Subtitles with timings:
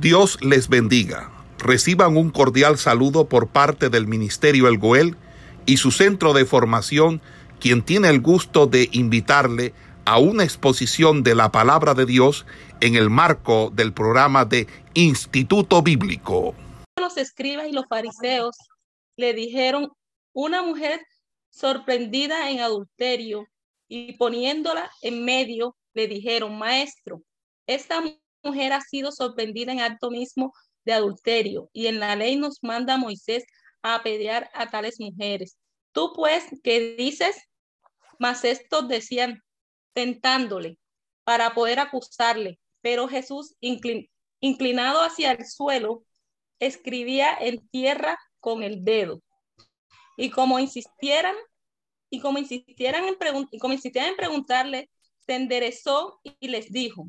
[0.00, 1.30] Dios les bendiga.
[1.58, 5.16] Reciban un cordial saludo por parte del Ministerio El Goel
[5.64, 7.22] y su centro de formación,
[7.60, 9.72] quien tiene el gusto de invitarle
[10.04, 12.44] a una exposición de la palabra de Dios
[12.82, 16.54] en el marco del programa de Instituto Bíblico.
[17.00, 18.54] Los escribas y los fariseos
[19.16, 19.88] le dijeron,
[20.34, 21.00] una mujer
[21.48, 23.46] sorprendida en adulterio
[23.88, 27.22] y poniéndola en medio, le dijeron, maestro,
[27.66, 28.02] esta
[28.46, 30.52] mujer ha sido sorprendida en acto mismo
[30.84, 33.44] de adulterio y en la ley nos manda Moisés
[33.82, 35.56] a apedrear a tales mujeres.
[35.92, 37.36] Tú pues, ¿qué dices?
[38.18, 39.42] Mas estos decían,
[39.92, 40.78] tentándole
[41.24, 43.56] para poder acusarle, pero Jesús,
[44.40, 46.04] inclinado hacia el suelo,
[46.58, 49.22] escribía en tierra con el dedo.
[50.16, 51.34] Y como insistieran,
[52.10, 53.16] y como insistieran en,
[53.50, 54.90] y como insistieran en preguntarle,
[55.26, 57.08] se enderezó y les dijo,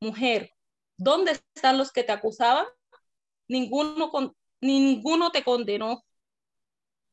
[0.00, 0.50] mujer,
[0.96, 2.66] ¿dónde están los que te acusaban?
[3.48, 6.02] Ninguno, con, ninguno te condenó.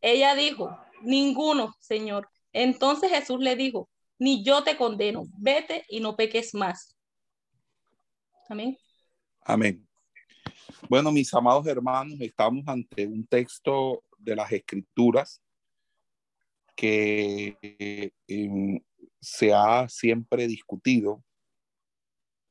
[0.01, 2.29] Ella dijo, ninguno, Señor.
[2.53, 6.95] Entonces Jesús le dijo, ni yo te condeno, vete y no peques más.
[8.49, 8.77] Amén.
[9.41, 9.87] Amén.
[10.89, 15.41] Bueno, mis amados hermanos, estamos ante un texto de las escrituras
[16.75, 18.11] que eh,
[19.19, 21.23] se ha siempre discutido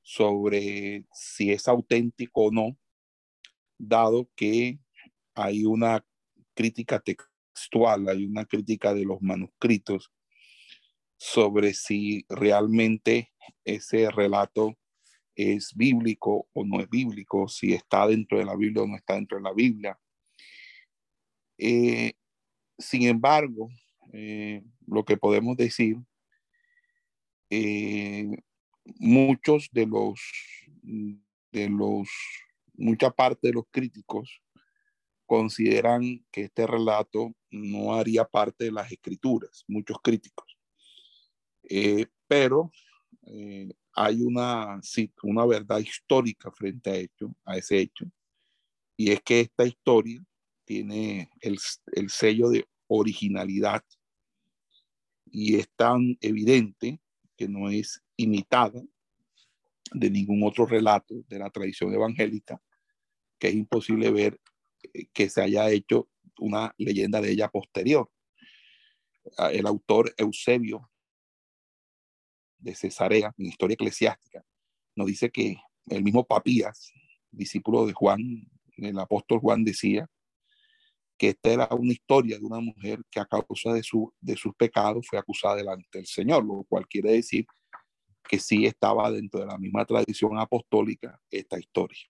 [0.09, 2.79] sobre si es auténtico o no,
[3.77, 4.79] dado que
[5.35, 6.07] hay una
[6.55, 10.13] crítica textual, hay una crítica de los manuscritos
[11.17, 13.33] sobre si realmente
[13.65, 14.79] ese relato
[15.35, 19.15] es bíblico o no es bíblico, si está dentro de la Biblia o no está
[19.15, 19.99] dentro de la Biblia.
[21.59, 22.13] Eh,
[22.79, 23.71] sin embargo,
[24.13, 25.97] eh, lo que podemos decir
[27.51, 28.31] eh,
[28.99, 30.21] muchos de los,
[30.83, 32.09] de los,
[32.75, 34.41] mucha parte de los críticos
[35.27, 40.57] consideran que este relato no haría parte de las escrituras, muchos críticos.
[41.69, 42.71] Eh, pero
[43.27, 44.81] eh, hay una,
[45.23, 48.05] una verdad histórica frente a, hecho, a ese hecho,
[48.97, 50.25] y es que esta historia
[50.65, 51.59] tiene el,
[51.93, 53.83] el sello de originalidad
[55.27, 57.01] y es tan evidente
[57.37, 58.83] que no es imitada
[59.93, 62.61] de ningún otro relato de la tradición evangélica,
[63.39, 64.41] que es imposible ver
[64.93, 66.09] eh, que se haya hecho
[66.39, 68.11] una leyenda de ella posterior.
[69.39, 70.91] Ah, el autor Eusebio
[72.59, 74.45] de Cesarea, en Historia Eclesiástica,
[74.95, 75.57] nos dice que
[75.89, 76.93] el mismo Papías,
[77.31, 78.21] discípulo de Juan,
[78.77, 80.09] el apóstol Juan decía
[81.19, 84.55] que esta era una historia de una mujer que a causa de, su, de sus
[84.55, 87.47] pecados fue acusada delante del Señor, lo cual quiere decir
[88.29, 92.01] que sí estaba dentro de la misma tradición apostólica esta historia.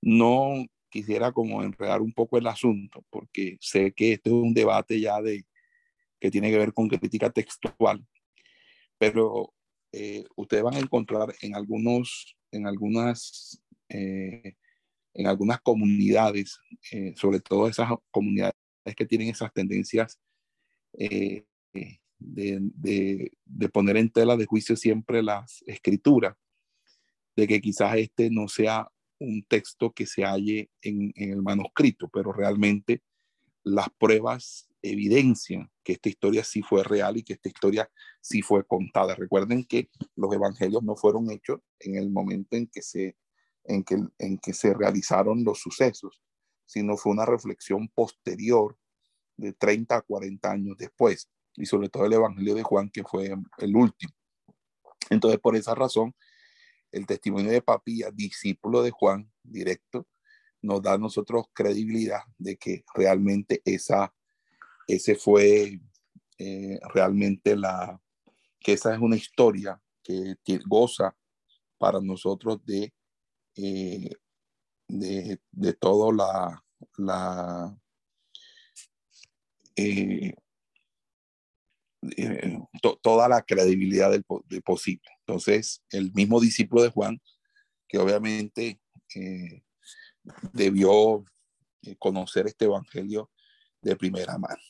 [0.00, 5.00] No quisiera como enredar un poco el asunto, porque sé que este es un debate
[5.00, 5.44] ya de
[6.18, 8.04] que tiene que ver con crítica textual,
[8.98, 9.54] pero
[9.92, 14.54] eh, ustedes van a encontrar en algunos, en algunas, eh,
[15.14, 16.58] en algunas comunidades,
[16.92, 18.54] eh, sobre todo esas comunidades
[18.96, 20.18] que tienen esas tendencias
[20.92, 21.46] de,
[23.72, 26.36] poner en tela de juicio siempre las escrituras,
[27.36, 28.88] de que quizás este no sea
[29.18, 33.02] un texto que se halle en, el manuscrito, pero realmente
[33.62, 37.90] las pruebas evidencian que esta historia sí fue real y que esta historia
[38.20, 39.14] sí fue contada.
[39.14, 43.16] Recuerden que los evangelios no fueron hechos en el momento en que se,
[43.64, 46.20] en que, en que se realizaron los sucesos,
[46.66, 48.76] sino fue una reflexión posterior
[49.36, 53.34] de 30 a 40 años después y sobre todo el Evangelio de Juan, que fue
[53.58, 54.12] el último.
[55.10, 56.14] Entonces, por esa razón,
[56.92, 60.06] el testimonio de Papía, discípulo de Juan, directo,
[60.62, 64.14] nos da a nosotros credibilidad de que realmente esa,
[64.86, 65.80] ese fue
[66.38, 68.00] eh, realmente la,
[68.60, 70.36] que esa es una historia que,
[70.66, 71.16] goza
[71.78, 72.92] para nosotros de,
[73.54, 74.18] de,
[74.88, 76.62] de todo la,
[76.96, 77.76] la
[79.76, 80.34] eh,
[82.16, 82.58] eh,
[83.02, 84.24] toda la credibilidad del,
[84.62, 85.08] posible.
[85.20, 87.20] Entonces, el mismo discípulo de Juan,
[87.88, 88.80] que obviamente
[89.14, 89.62] eh,
[90.52, 91.24] debió
[91.98, 93.30] conocer este evangelio
[93.82, 94.62] de primera mano.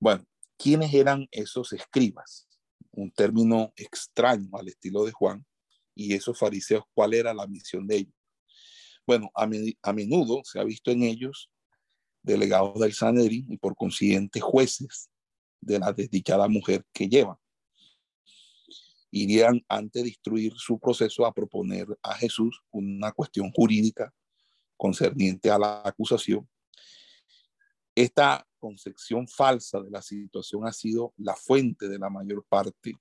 [0.00, 0.24] Bueno,
[0.56, 2.48] ¿quiénes eran esos escribas?
[2.92, 5.44] Un término extraño al estilo de Juan.
[6.00, 8.14] Y esos fariseos, ¿cuál era la misión de ellos?
[9.04, 11.50] Bueno, a, menudo se ha visto en ellos
[12.22, 15.10] delegados del Sanedrín y por consiguiente jueces
[15.60, 17.36] de la desdichada mujer que llevan.
[19.10, 24.14] Irían antes de instruir su proceso a proponer a Jesús una cuestión jurídica
[24.76, 26.48] concerniente a la acusación.
[27.92, 32.94] Esta concepción falsa de la situación ha sido la fuente de la mayor parte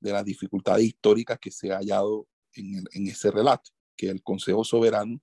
[0.00, 4.64] de las dificultades históricas que se ha hallado en, en ese relato, que el Consejo
[4.64, 5.20] Soberano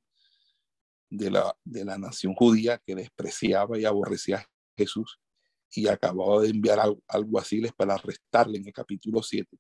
[1.10, 5.20] de la, de la nación judía que despreciaba y aborrecía a Jesús
[5.72, 9.58] y acababa de enviar alguaciles para arrestarle en el capítulo 7,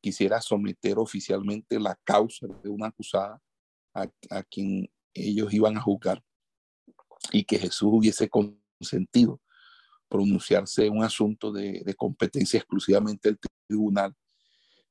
[0.00, 3.42] quisiera someter oficialmente la causa de una acusada
[3.94, 6.22] a, a quien ellos iban a juzgar
[7.32, 9.40] y que Jesús hubiese consentido
[10.08, 14.14] pronunciarse un asunto de, de competencia exclusivamente del tribunal,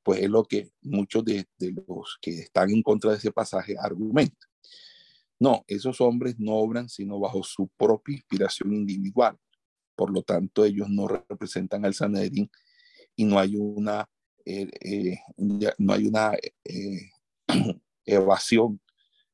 [0.06, 3.74] pues es lo que muchos de, de, los que están en contra de ese pasaje
[3.76, 4.48] argumentan.
[5.40, 9.36] No, esos hombres no obran sino bajo su propia inspiración individual.
[9.96, 12.48] Por lo tanto, ellos no representan al Sanedrín
[13.16, 14.08] y no hay una,
[14.44, 15.18] eh, eh,
[15.78, 17.10] no hay una eh,
[18.06, 18.80] evasión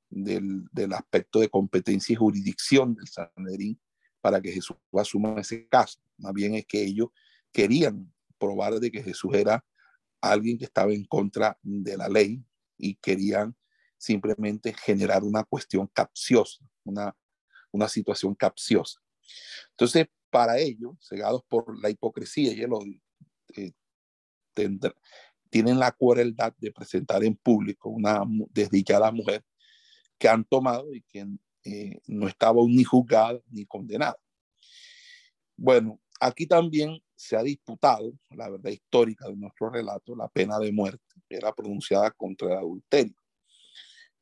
[0.08, 3.78] del, del, aspecto de competencia y jurisdicción del Sanedrín
[4.22, 6.00] para que Jesús asuma ese caso.
[6.16, 7.08] Más bien es que ellos
[7.52, 9.62] querían probar de que Jesús era
[10.22, 12.42] alguien que estaba en contra de la ley
[12.78, 13.54] y querían
[13.98, 17.14] simplemente generar una cuestión capciosa, una,
[17.70, 19.00] una situación capciosa.
[19.70, 23.00] Entonces, para ellos, cegados por la hipocresía y el odio,
[23.56, 23.72] eh,
[25.50, 29.44] tienen la crueldad de presentar en público una desdichada mujer
[30.18, 31.26] que han tomado y que
[31.64, 34.18] eh, no estaba ni juzgada ni condenada.
[35.56, 40.72] Bueno, aquí también se ha disputado la verdad histórica de nuestro relato, la pena de
[40.72, 43.14] muerte era pronunciada contra el adulterio,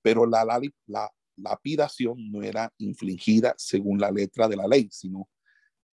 [0.03, 5.31] pero la, la, la lapidación no era infligida según la letra de la ley, sino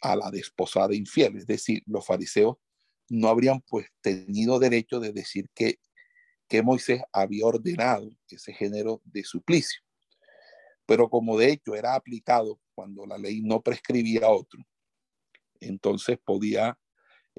[0.02, 2.58] a la desposada infiel, es decir, los fariseos
[3.10, 5.80] no habrían pues tenido derecho de decir que,
[6.50, 9.82] que Moisés había ordenado ese género de suplicio.
[10.86, 14.62] Pero como de hecho era aplicado cuando la ley no prescribía otro,
[15.62, 16.78] entonces podía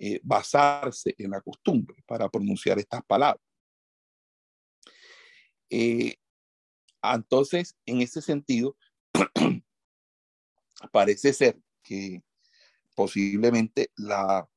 [0.01, 3.43] eh, basarse en la costumbre para pronunciar estas palabras.
[5.71, 6.17] Eh,
[7.03, 8.77] entonces, en ese sentido,
[10.93, 12.23] parece ser que
[12.95, 14.49] posiblemente la,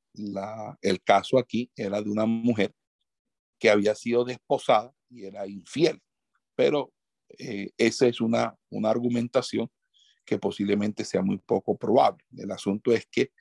[0.81, 2.73] el caso aquí era de una mujer
[3.59, 6.01] que había sido desposada y era infiel,
[6.55, 6.91] pero
[7.37, 9.69] eh, esa es una, una argumentación
[10.25, 12.23] que posiblemente sea muy poco probable.
[12.35, 13.31] El asunto es que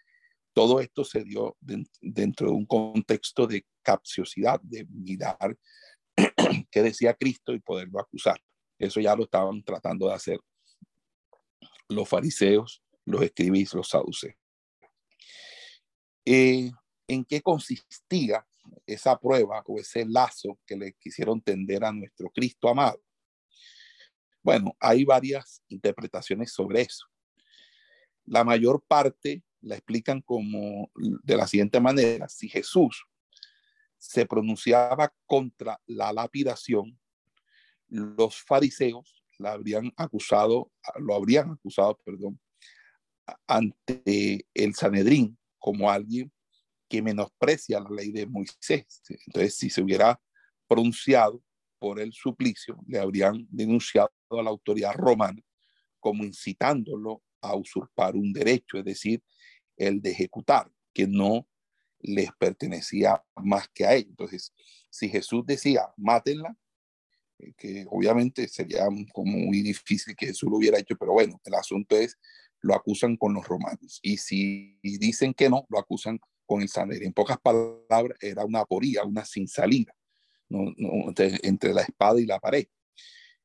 [0.52, 5.56] todo esto se dio dentro de un contexto de capciosidad, de mirar
[6.70, 8.40] qué decía Cristo y poderlo acusar.
[8.78, 10.40] Eso ya lo estaban tratando de hacer
[11.88, 14.34] los fariseos, los escribís, los saduceos.
[16.24, 16.70] Eh,
[17.08, 18.46] ¿En qué consistía
[18.86, 23.02] esa prueba o ese lazo que le quisieron tender a nuestro Cristo amado?
[24.42, 27.06] Bueno, hay varias interpretaciones sobre eso.
[28.24, 32.28] La mayor parte la explican como de la siguiente manera.
[32.28, 33.04] Si Jesús
[33.98, 36.98] se pronunciaba contra la lapidación,
[37.88, 42.40] los fariseos la habrían acusado, lo habrían acusado, perdón,
[43.46, 46.32] ante el Sanedrín como alguien
[46.88, 49.02] que menosprecia la ley de Moisés.
[49.26, 50.20] Entonces, si se hubiera
[50.66, 51.42] pronunciado
[51.78, 55.40] por el suplicio, le habrían denunciado a la autoridad romana
[55.98, 59.22] como incitándolo a usurpar un derecho, es decir,
[59.80, 61.48] el de ejecutar, que no
[62.00, 64.10] les pertenecía más que a ellos.
[64.10, 64.52] Entonces,
[64.90, 66.56] si Jesús decía, mátenla,
[67.38, 71.54] eh, que obviamente sería como muy difícil que Jesús lo hubiera hecho, pero bueno, el
[71.54, 72.18] asunto es,
[72.60, 74.00] lo acusan con los romanos.
[74.02, 77.08] Y si dicen que no, lo acusan con el Sanedrín.
[77.08, 79.94] En pocas palabras, era una aporía, una sin salida,
[80.48, 80.74] no,
[81.08, 82.66] entre, entre la espada y la pared.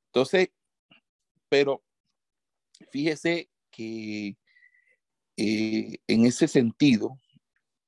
[0.07, 0.49] Entonces,
[1.47, 1.81] pero
[2.91, 4.35] fíjese que
[5.37, 7.19] eh, en ese sentido,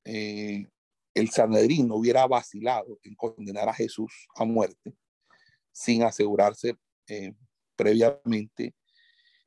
[0.04, 0.68] eh,
[1.14, 4.96] el Sanedrín no hubiera vacilado en condenar a Jesús a muerte
[5.72, 6.78] sin asegurarse
[7.08, 7.34] eh,
[7.76, 8.76] previamente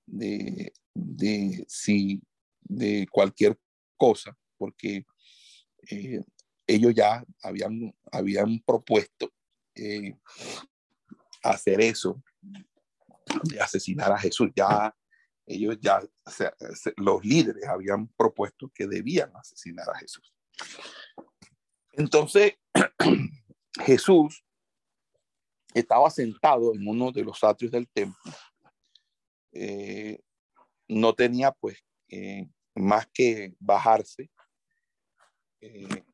[0.06, 2.22] de, de, si,
[2.62, 3.58] de cualquier
[3.96, 5.04] cosa, porque
[6.66, 9.32] ellos ya habían, habían propuesto
[11.42, 12.22] hacer eso
[13.44, 14.50] de asesinar a Jesús.
[14.54, 14.94] Ya
[15.50, 16.00] ellos ya,
[16.96, 20.32] los líderes habían propuesto que debían asesinar a Jesús.
[21.92, 22.54] Entonces,
[23.84, 24.44] Jesús
[25.74, 28.32] estaba sentado en uno de los atrios del templo.
[29.52, 30.20] Eh,
[30.86, 34.30] no tenía pues eh, más que bajarse,
[35.60, 36.04] eh,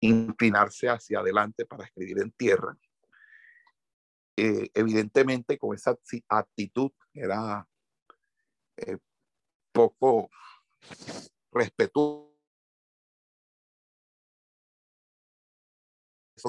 [0.00, 2.76] inclinarse hacia adelante para escribir en tierra.
[4.74, 5.96] Evidentemente con esa
[6.28, 7.66] actitud era
[9.72, 10.30] poco
[11.52, 12.30] respetuoso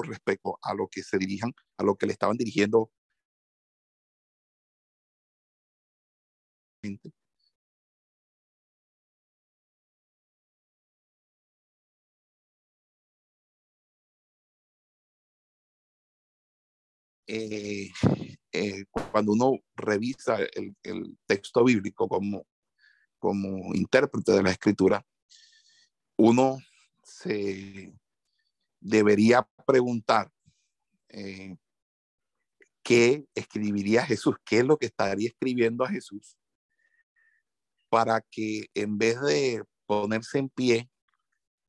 [0.04, 2.90] respecto a lo que se dirijan, a lo que le estaban dirigiendo.
[17.34, 17.90] Eh,
[18.52, 22.46] eh, cuando uno revisa el, texto bíblico como,
[23.18, 25.02] como intérprete de la escritura,
[26.18, 26.58] uno
[27.02, 27.94] se
[28.80, 30.30] debería preguntar
[31.08, 31.56] eh,
[32.82, 36.36] qué escribiría Jesús, qué es lo que estaría escribiendo a Jesús,
[37.88, 40.90] para que en vez de ponerse en pie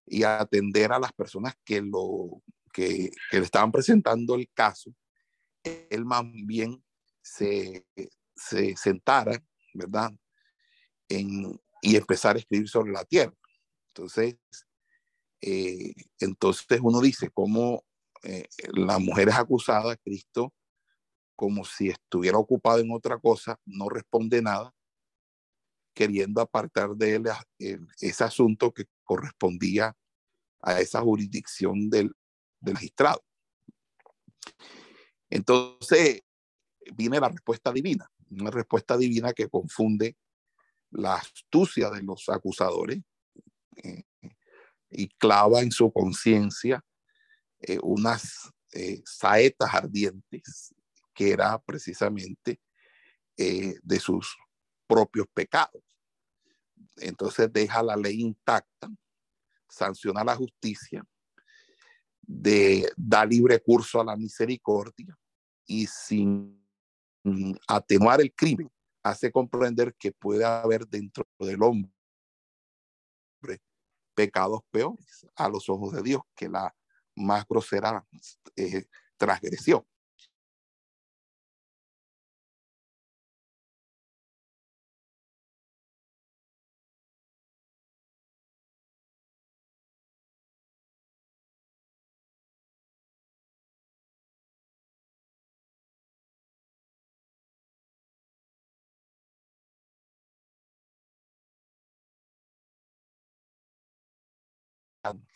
[0.06, 2.44] y atender a las personas que, lo,
[2.74, 4.94] que, le estaban presentando el caso,
[5.64, 6.84] él más bien
[7.22, 7.86] se,
[8.36, 9.44] se sentara,
[9.74, 10.12] ¿verdad?
[11.08, 13.34] Y empezar a escribir sobre la tierra.
[13.90, 14.36] Entonces,
[15.42, 17.84] eh, entonces uno dice cómo
[18.24, 20.54] eh, la mujer es acusada, Cristo,
[21.36, 24.74] como si estuviera ocupado en otra cosa, no responde nada,
[25.94, 27.24] queriendo apartar de él
[28.00, 29.96] ese asunto que correspondía
[30.62, 32.12] a esa jurisdicción del,
[32.62, 33.22] del magistrado.
[35.34, 36.22] Entonces
[36.96, 40.16] viene la respuesta divina, una respuesta divina que confunde
[40.92, 43.00] la astucia de los acusadores,
[43.78, 44.04] eh,
[44.92, 46.86] y clava en su conciencia
[47.62, 50.76] eh, unas eh, saetas ardientes
[51.16, 52.60] que era precisamente
[53.36, 54.38] de sus
[54.86, 55.82] propios pecados.
[56.98, 58.88] Entonces deja la ley intacta,
[59.68, 61.04] sanciona la justicia,
[62.22, 65.18] da libre curso a la misericordia
[65.66, 66.62] y sin
[67.68, 68.70] atenuar el crimen,
[69.02, 71.92] hace comprender que puede haber dentro del hombre
[74.14, 76.74] pecados peores a los ojos de Dios que la
[77.16, 78.06] más grosera
[78.56, 78.86] eh,
[79.18, 79.86] transgresión.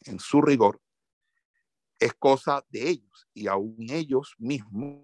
[0.06, 0.82] En su rigor,
[2.00, 5.04] es cosa de ellos y aún ellos mismos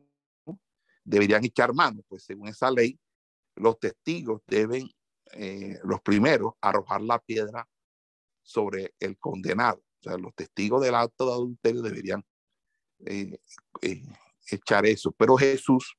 [1.03, 2.99] deberían echar mano, pues según esa ley,
[3.55, 4.89] los testigos deben,
[5.33, 7.67] eh, los primeros, arrojar la piedra
[8.41, 9.83] sobre el condenado.
[9.99, 12.25] O sea, los testigos del acto de adulterio deberían
[13.05, 13.37] eh,
[13.81, 14.01] eh,
[14.49, 15.11] echar eso.
[15.11, 15.95] Pero Jesús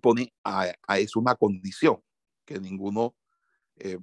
[0.00, 2.02] pone a, a eso una condición
[2.44, 3.14] que ninguno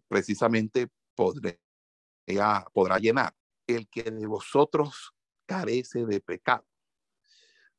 [0.07, 1.55] precisamente podrá
[2.27, 3.33] ella podrá llenar.
[3.65, 5.13] El que de vosotros
[5.45, 6.65] carece de pecado.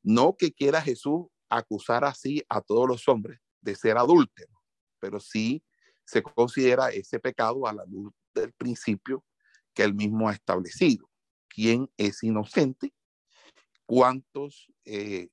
[0.03, 4.57] No que quiera Jesús acusar así a todos los hombres de ser adúlteros,
[4.99, 5.63] pero sí
[6.05, 9.23] se considera ese pecado a la luz del principio
[9.73, 11.09] que él mismo ha establecido.
[11.47, 12.93] ¿Quién es inocente?
[13.85, 15.29] ¿Cuántos, eh,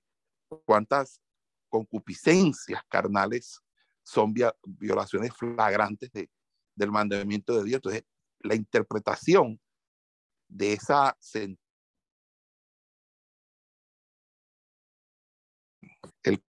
[0.65, 1.21] ¿Cuántas
[1.69, 3.61] concupiscencias carnales
[4.03, 6.31] son violaciones flagrantes de,
[6.75, 7.77] del mandamiento de Dios?
[7.79, 8.05] Entonces,
[8.47, 9.61] la interpretación
[10.49, 11.17] de esa
[16.23, 16.43] el,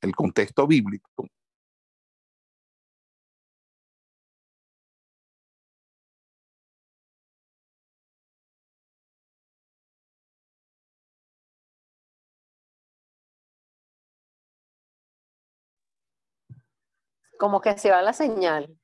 [0.00, 1.28] el contexto bíblico
[17.40, 18.79] como que se va la señal.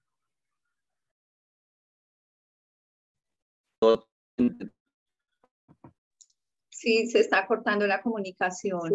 [6.70, 8.92] Sí, se está cortando la comunicación.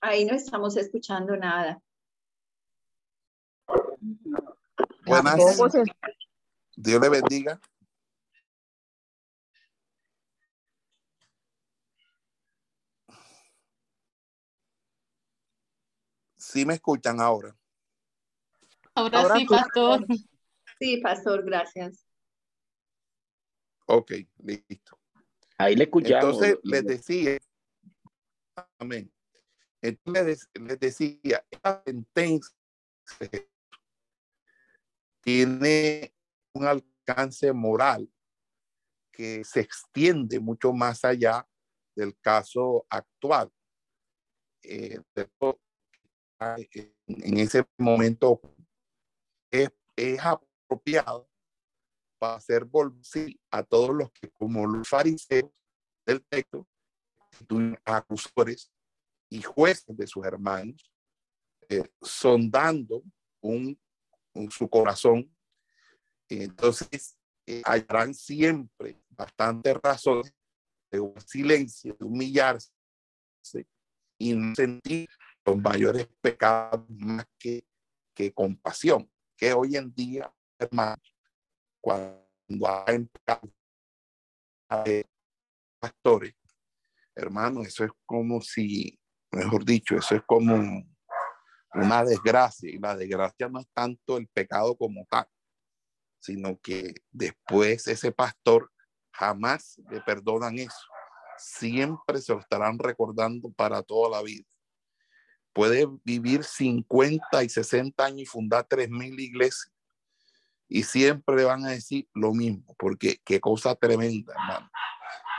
[0.00, 1.80] Ahí no estamos escuchando nada.
[6.76, 7.60] Dios le bendiga.
[16.36, 17.56] Sí me escuchan ahora.
[18.94, 20.06] Ahora, Ahora sí, pastor.
[20.78, 22.06] Sí, pastor, gracias.
[23.86, 24.98] Ok, listo.
[25.58, 26.24] Ahí le escuchamos.
[26.24, 27.38] Entonces les decía,
[28.78, 29.12] amén.
[29.80, 32.56] Entonces les, les decía, esta sentencia
[35.20, 36.14] tiene
[36.54, 38.08] un alcance moral
[39.12, 41.46] que se extiende mucho más allá
[41.94, 43.50] del caso actual.
[44.62, 44.98] Eh,
[47.06, 48.40] en ese momento
[49.50, 49.70] es,
[50.20, 51.28] apropiado
[52.18, 55.50] para hacer volver a todos los que, como los fariseos
[56.06, 56.66] del texto,
[57.84, 58.72] acusadores
[59.28, 60.90] y jueces de sus hermanos,
[61.68, 63.02] eh, sondando
[64.50, 65.34] su corazón.
[66.40, 70.32] Entonces, eh, hallarán siempre bastantes razones
[70.90, 72.70] de un silencio, de humillarse
[74.18, 75.08] y no sentir
[75.44, 77.66] los mayores pecados más que,
[78.14, 81.14] que compasión, que hoy en día, hermanos,
[81.80, 82.24] cuando
[82.68, 83.08] hay
[85.80, 86.34] pastores,
[87.14, 88.98] hermano, eso es como si,
[89.32, 90.54] mejor dicho, eso es como
[91.74, 95.26] una desgracia, y la desgracia no es tanto el pecado como tal,
[96.22, 98.70] sino que después ese pastor
[99.12, 100.86] jamás le perdonan eso.
[101.36, 104.44] Siempre se lo estarán recordando para toda la vida.
[105.52, 109.72] Puede vivir 50 y 60 años y fundar 3.000 iglesias
[110.68, 114.70] y siempre le van a decir lo mismo, porque qué cosa tremenda, hermano.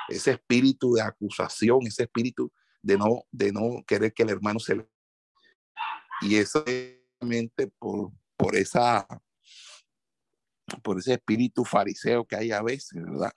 [0.09, 2.51] Ese espíritu de acusación, ese espíritu
[2.83, 4.87] de no, de no querer que el hermano se le...
[6.21, 6.99] Y eso es
[7.79, 9.07] por, por esa
[10.81, 13.31] por ese espíritu fariseo que hay a veces, ¿verdad?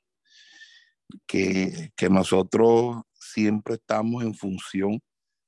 [1.26, 5.00] Que, que nosotros siempre estamos en función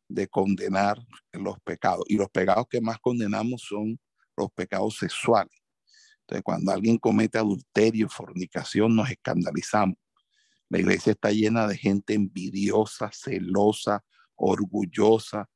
[0.08, 0.98] de condenar
[1.32, 2.04] los pecados.
[2.08, 3.98] Y los pecados que más condenamos son
[4.36, 5.54] los pecados sexuales.
[6.20, 9.96] Entonces, cuando alguien comete adulterio, fornicación, nos escandalizamos.
[10.68, 15.48] La iglesia está llena de gente envidiosa, celosa, orgullosa,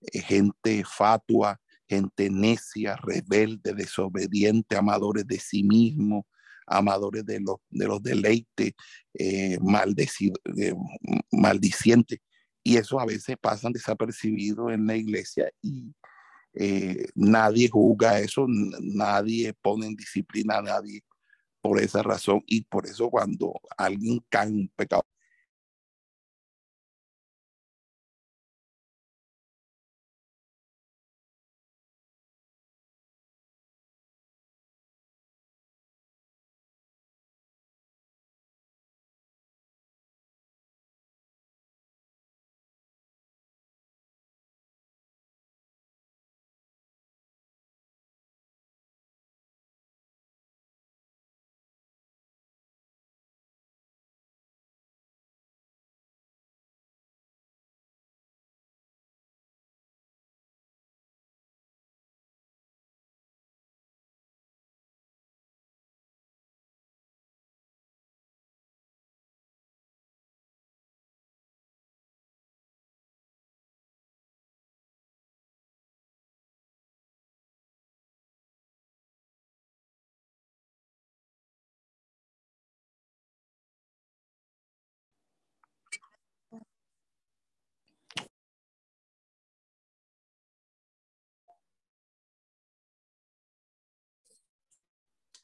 [0.00, 6.26] eh, gente fatua, gente necia, rebelde, desobediente, amadores de sí mismo,
[6.66, 8.72] amadores de los, de los deleites,
[9.14, 10.74] eh, eh,
[11.30, 12.18] maldicientes.
[12.62, 15.94] Y eso a veces pasan desapercibidos en la iglesia y
[16.54, 21.02] eh, nadie juzga eso, nadie pone en disciplina a nadie
[21.60, 22.42] por esa razón.
[22.46, 25.04] Y por eso cuando alguien cae en un pecado,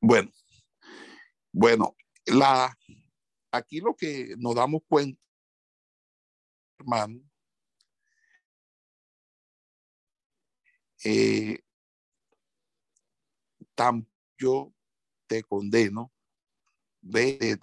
[0.05, 0.33] Bueno,
[1.53, 1.95] bueno,
[2.27, 2.77] la,
[3.53, 5.21] aquí lo que nos damos cuenta,
[6.77, 7.21] hermano,
[11.05, 11.61] eh,
[13.77, 14.75] tan yo
[15.29, 16.13] te condeno,
[17.01, 17.61] ve de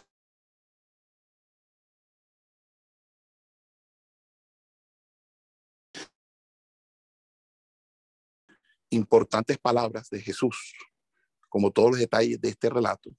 [8.91, 10.73] importantes palabras de Jesús,
[11.49, 13.09] como todos los detalles de este relato,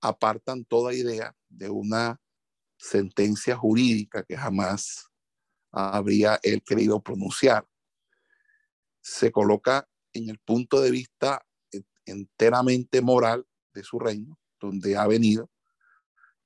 [0.00, 2.20] apartan toda idea de una
[2.76, 5.08] sentencia jurídica que jamás
[5.70, 7.66] habría él querido pronunciar.
[9.00, 11.44] Se coloca en el punto de vista
[12.04, 15.50] enteramente moral de su reino, donde ha venido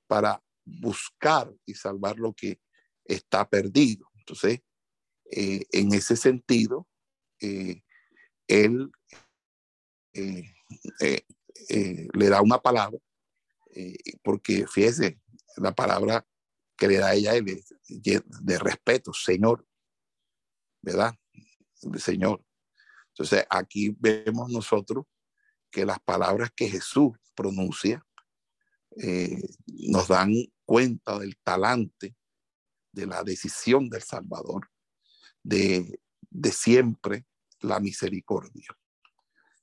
[0.07, 2.61] para buscar y salvar lo que
[3.05, 4.09] está perdido.
[4.15, 4.61] Entonces,
[5.33, 6.87] Eh, en ese sentido,
[7.41, 7.83] eh,
[8.47, 8.93] él
[10.15, 10.55] eh,
[10.99, 12.99] le da una palabra,
[14.23, 15.21] porque fíjese,
[15.57, 16.27] la palabra
[16.77, 19.67] que le da ella es de respeto, Señor,
[20.83, 21.15] ¿verdad?
[21.83, 22.45] De Señor.
[23.09, 25.07] Entonces aquí vemos nosotros
[25.71, 28.07] que las palabras que Jesús pronuncia
[29.67, 30.33] nos dan
[30.65, 32.17] cuenta del talante,
[32.93, 34.71] de la decisión del Salvador,
[35.43, 36.01] de,
[36.31, 37.27] de siempre
[37.61, 38.69] la misericordia,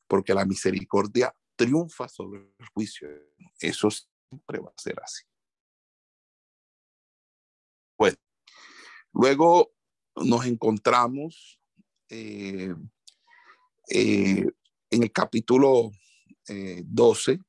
[0.08, 3.08] porque la misericordia triunfa sobre el juicio.
[3.60, 5.24] Eso siempre va a ser así.
[7.98, 8.18] Bueno,
[9.14, 9.74] luego
[10.16, 11.60] nos encontramos
[12.10, 12.74] eh,
[13.90, 14.46] eh,
[14.90, 15.92] en el capítulo
[16.48, 17.40] 12, eh,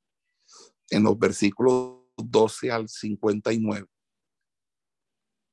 [0.91, 3.89] en los versículos 12 al 59,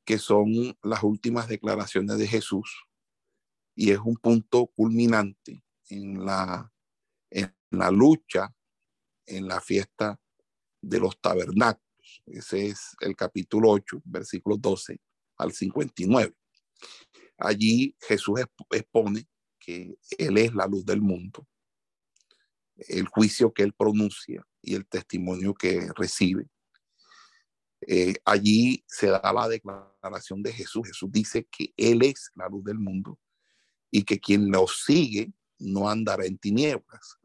[0.05, 2.85] que son las últimas declaraciones de Jesús
[3.75, 6.70] y es un punto culminante en la,
[7.31, 8.53] en la lucha,
[9.25, 10.19] en la fiesta
[10.81, 12.23] de los tabernáculos.
[12.25, 14.99] Ese es el capítulo 8, versículos 12
[15.37, 16.35] al 59.
[17.37, 18.41] Allí Jesús
[18.71, 19.27] expone
[19.59, 21.47] que Él es la luz del mundo,
[22.75, 26.49] el juicio que Él pronuncia y el testimonio que recibe
[27.87, 30.87] eh, allí se da la declaración de Jesús.
[30.87, 33.19] Jesús dice que Él es la luz del mundo
[33.89, 37.17] y que quien lo sigue no andará en tinieblas,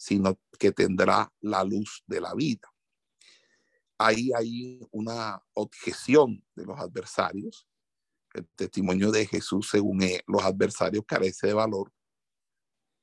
[0.00, 2.72] sino que tendrá la luz de la vida.
[3.98, 7.68] Ahí hay una objeción de los adversarios.
[8.32, 11.92] El testimonio de Jesús, según los adversarios, carece de valor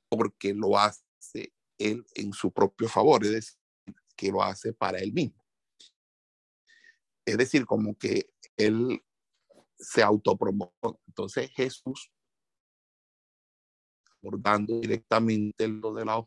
[0.09, 3.59] porque lo hace él en su propio favor, es decir,
[4.15, 5.45] que lo hace para él mismo.
[7.23, 9.03] Es decir, como que él
[9.77, 10.73] se autopromovió.
[11.05, 12.11] Entonces Jesús,
[14.19, 16.17] abordando directamente lo de la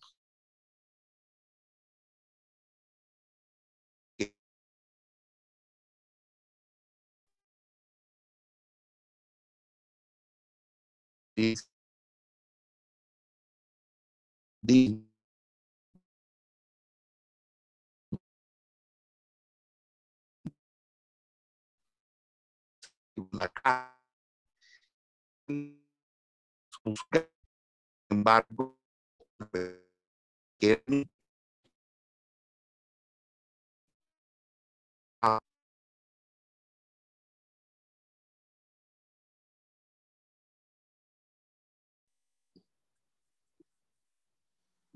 [11.40, 11.56] Sin
[28.10, 28.78] embargo,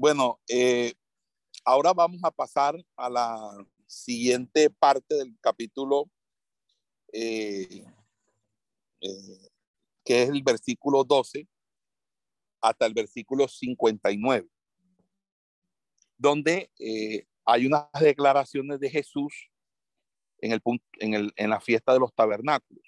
[0.05, 0.93] Bueno, eh,
[1.65, 6.11] ahora vamos a pasar a la siguiente parte del capítulo
[7.11, 7.87] eh,
[9.01, 9.49] eh,
[10.05, 11.49] que es el versículo 12
[12.61, 14.47] hasta el versículo 59,
[16.19, 16.71] donde
[17.47, 19.33] hay unas declaraciones de Jesús
[20.37, 20.63] en, el,
[20.99, 22.85] en, el, en la fiesta de los tabernáculos.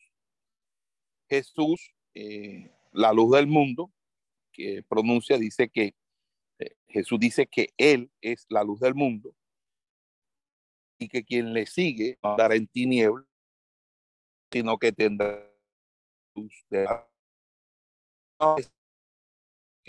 [1.31, 1.95] Jesús,
[2.93, 3.91] la luz del mundo,
[4.53, 5.95] que pronuncia, dice que
[6.89, 9.35] Jesús dice que Él es la luz del mundo
[10.99, 13.27] y que quien le sigue no andará en tinieblas,
[14.51, 15.53] sino que tendrá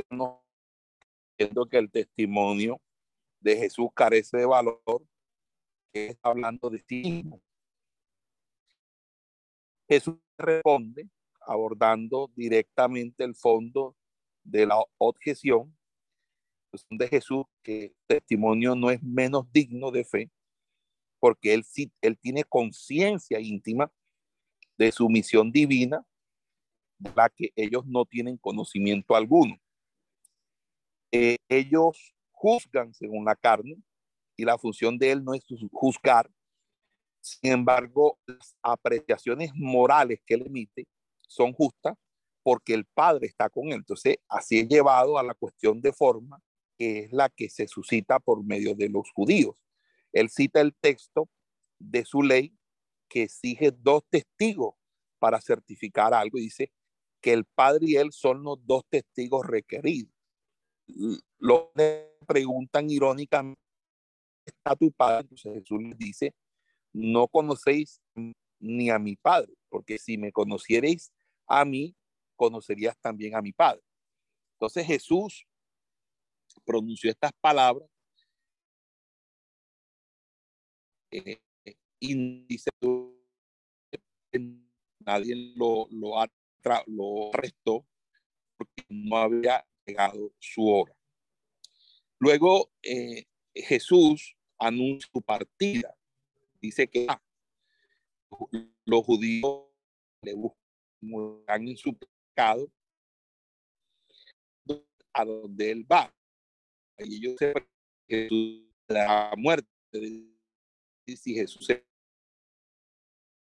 [0.09, 0.43] no
[1.37, 2.81] entiendo que el testimonio
[3.39, 4.81] de Jesús carece de valor,
[5.93, 7.41] que está hablando de sí mismo.
[9.87, 11.09] Jesús responde
[11.41, 13.95] abordando directamente el fondo
[14.43, 15.76] de la objeción
[16.89, 20.31] de Jesús, que testimonio no es menos digno de fe,
[21.19, 23.91] porque él sí, él tiene conciencia íntima
[24.77, 26.05] de su misión divina
[26.99, 29.57] de la que ellos no tienen conocimiento alguno.
[31.11, 33.77] Eh, ellos juzgan según la carne
[34.35, 36.29] y la función de él no es juzgar.
[37.21, 40.87] Sin embargo, las apreciaciones morales que él emite
[41.27, 41.95] son justas
[42.43, 43.79] porque el Padre está con él.
[43.79, 46.41] Entonces, así es llevado a la cuestión de forma,
[46.77, 49.57] que es la que se suscita por medio de los judíos.
[50.13, 51.29] Él cita el texto
[51.79, 52.57] de su ley
[53.09, 54.75] que exige dos testigos
[55.19, 56.71] para certificar algo dice,
[57.21, 60.13] que el padre y él son los dos testigos requeridos.
[61.39, 61.71] Lo
[62.27, 63.59] preguntan irónicamente,
[64.45, 65.21] ¿está tu padre?
[65.21, 66.35] Entonces Jesús les dice,
[66.93, 68.01] no conocéis
[68.59, 71.11] ni a mi padre, porque si me conocierais
[71.47, 71.95] a mí,
[72.35, 73.81] conocerías también a mi padre.
[74.53, 75.45] Entonces Jesús
[76.65, 77.89] pronunció estas palabras
[81.11, 81.39] eh,
[81.99, 82.69] y dice,
[84.99, 86.27] nadie lo, lo ha
[86.87, 87.85] lo arrestó
[88.57, 90.93] porque no había llegado su hora.
[92.19, 95.95] Luego eh, Jesús anuncia su partida.
[96.59, 97.21] Dice que ah,
[98.85, 99.67] los judíos
[100.23, 102.71] le buscan en su pecado
[105.13, 106.13] a donde él va.
[106.99, 107.53] Y ellos se
[108.07, 109.67] Jesús la muerte.
[111.05, 111.67] Y si Jesús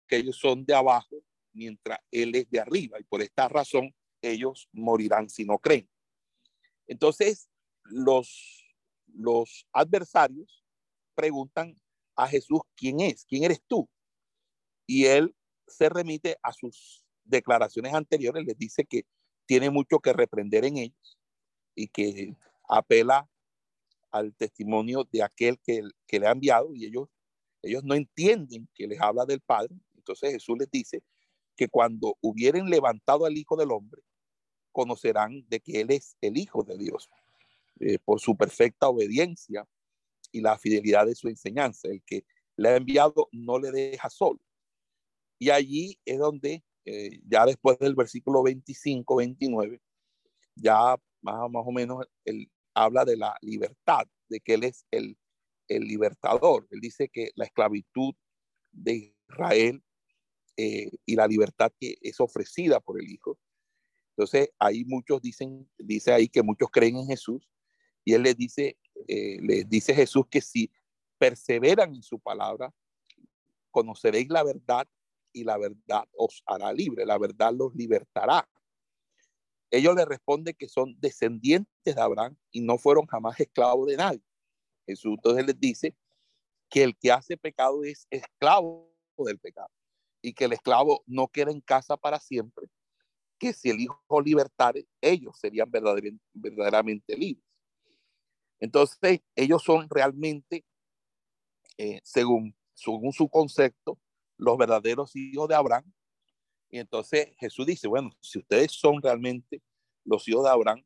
[0.07, 1.17] que ellos son de abajo
[1.53, 5.89] mientras él es de arriba y por esta razón ellos morirán si no creen.
[6.87, 7.49] Entonces,
[7.85, 8.65] los,
[9.07, 10.65] los adversarios
[11.15, 11.81] preguntan
[12.17, 13.25] a Jesús, ¿quién es?
[13.25, 13.89] ¿Quién eres tú?
[14.87, 15.35] Y él
[15.67, 19.05] se remite a sus declaraciones anteriores, les dice que
[19.47, 21.19] tiene mucho que reprender en ellos
[21.75, 22.37] y que
[22.69, 23.29] apela
[24.15, 27.09] al testimonio de aquel que, que le ha enviado y ellos,
[27.63, 29.75] ellos no entienden que les habla del Padre.
[29.97, 31.03] Entonces Jesús les dice
[31.57, 34.03] que cuando hubieren levantado al Hijo del Hombre,
[34.71, 37.11] conocerán de que Él es el Hijo de Dios,
[37.81, 39.67] eh, por su perfecta obediencia
[40.31, 41.89] y la fidelidad de su enseñanza.
[41.89, 42.25] El que
[42.57, 44.41] le ha enviado no le deja solo.
[45.41, 49.81] Y allí es donde, eh, ya después del versículo 25, 29,
[50.55, 55.17] ya más, más o menos él habla de la libertad, de que Él es el,
[55.69, 56.67] el libertador.
[56.71, 58.15] Él dice que la esclavitud
[58.73, 59.83] de Israel
[60.57, 63.39] eh, y la libertad que es ofrecida por el Hijo.
[64.17, 67.49] Entonces, ahí muchos dicen, dice ahí que muchos creen en Jesús
[68.05, 70.71] y él les dice, eh, les dice Jesús que si
[71.19, 72.73] perseveran en su palabra,
[73.71, 74.87] conoceréis la verdad
[75.33, 78.49] y la verdad os hará libre, la verdad los libertará.
[79.75, 84.23] Ellos le responden que son descendientes de Abraham y no fueron jamás esclavos de nadie.
[84.87, 85.97] Jesús entonces les dice
[86.71, 89.71] que el que hace pecado es esclavo del pecado
[90.23, 92.69] y que el esclavo no queda en casa para siempre,
[93.37, 97.45] que si el hijo libertare, ellos serían verdaderamente, libres.
[98.61, 100.65] Entonces, ellos son realmente,
[101.79, 103.99] eh, según, según su concepto,
[104.37, 105.93] los verdaderos hijos de Abraham.
[106.75, 109.63] Y entonces Jesús dice, bueno, si ustedes son realmente
[110.05, 110.83] los hijos de Abraham,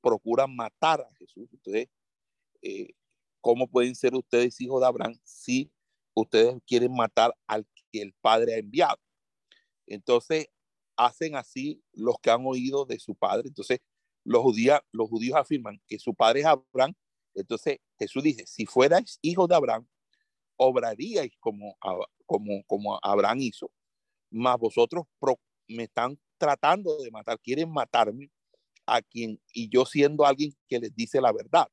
[0.00, 1.48] procuran matar a Jesús.
[1.52, 1.86] Entonces,
[2.60, 2.88] eh,
[3.40, 5.70] ¿cómo pueden ser ustedes hijos de Abraham si
[6.12, 8.98] ustedes quieren matar al que el Padre ha enviado.
[9.86, 10.48] Entonces,
[10.96, 13.46] hacen así los que han oído de su Padre.
[13.46, 13.78] Entonces,
[14.24, 16.94] los judíos, los judíos afirman que su Padre es Abraham.
[17.36, 19.86] Entonces, Jesús dice, si fuerais hijos de Abraham,
[20.56, 21.76] obraríais como,
[22.26, 23.70] como, como Abraham hizo,
[24.30, 25.04] mas vosotros
[25.66, 28.30] me están tratando de matar, quieren matarme
[28.86, 31.68] a quien, y yo siendo alguien que les dice la verdad.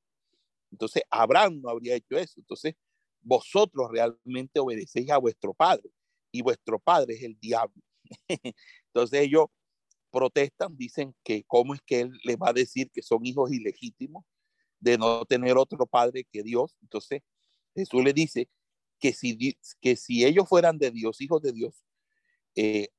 [0.71, 2.33] Entonces, Abraham no habría hecho eso.
[2.37, 2.75] Entonces,
[3.21, 5.89] vosotros realmente obedecéis a vuestro padre
[6.31, 7.81] y vuestro padre es el diablo.
[8.93, 9.47] Entonces ellos
[10.11, 14.23] protestan, dicen que cómo es que él les va a decir que son hijos ilegítimos
[14.79, 16.77] de no tener otro padre que Dios.
[16.81, 17.21] Entonces
[17.73, 18.49] Jesús le dice
[18.99, 21.84] que si, que si ellos fueran de Dios, hijos de Dios,
[22.55, 22.89] eh,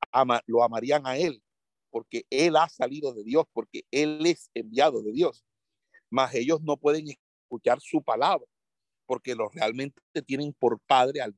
[0.45, 1.41] lo amarían a él,
[1.89, 5.43] porque él ha salido de Dios, porque él es enviado de Dios.
[6.09, 8.47] Mas ellos no pueden escuchar su palabra
[9.07, 11.33] porque los realmente tienen por padre al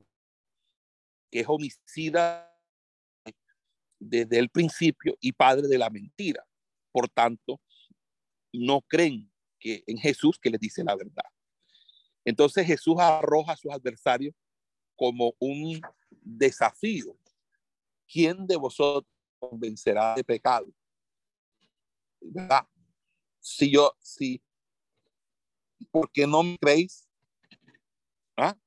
[1.30, 2.52] que es homicida
[4.00, 6.44] desde el principio y padre de la mentira.
[6.90, 7.60] Por tanto,
[8.52, 9.30] no creen
[9.60, 11.24] que en Jesús que les dice la verdad.
[12.24, 14.34] Entonces Jesús arroja a sus adversarios
[14.96, 15.80] como un
[16.10, 17.16] desafío.
[18.10, 20.66] ¿Quién de vosotros convencerá de pecado?
[22.20, 22.66] ¿Verdad?
[23.38, 24.42] Si yo, si,
[25.90, 27.08] ¿por qué no me creéis?
[28.36, 28.58] ¿Ah?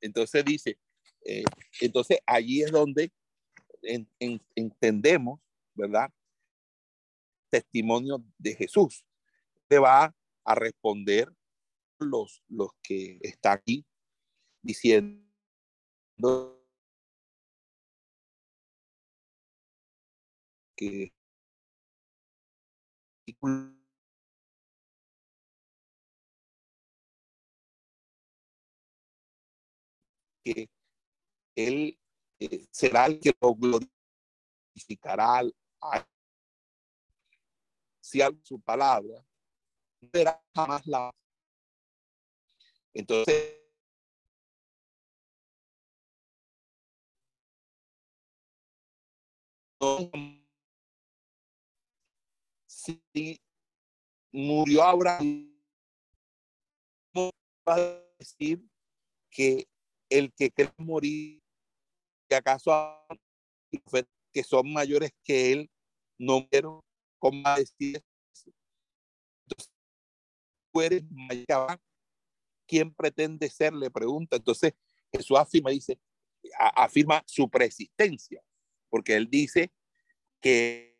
[0.00, 0.78] Entonces dice,
[1.24, 1.42] eh,
[1.80, 3.12] entonces allí es donde
[4.54, 5.40] entendemos,
[5.74, 6.10] ¿verdad?
[7.50, 9.04] Testimonio de Jesús.
[9.68, 11.30] Te va a responder
[11.98, 13.84] los, los que están aquí
[14.62, 16.61] diciendo
[20.82, 21.12] que
[30.44, 30.68] que
[31.54, 31.98] Él
[32.40, 35.42] eh, será el que lo glorificará
[35.80, 36.08] a
[38.00, 39.24] si algo su palabra
[40.00, 41.10] no será jamás la
[42.92, 43.62] entonces
[52.82, 53.40] si
[54.32, 55.52] murió Abraham
[57.68, 58.62] va a decir
[59.30, 59.68] que
[60.08, 61.40] el que cree morir,
[62.28, 62.72] que acaso
[64.32, 65.70] que son mayores que él,
[66.18, 66.84] no quiero
[67.56, 68.50] decir eso.
[69.46, 69.72] Entonces,
[70.72, 71.02] tú eres
[72.66, 73.72] ¿quién pretende ser?
[73.72, 74.36] Le pregunta.
[74.36, 74.72] Entonces,
[75.12, 76.00] Jesús afirma, dice,
[76.58, 78.42] afirma su preexistencia,
[78.88, 79.70] porque él dice
[80.40, 80.91] que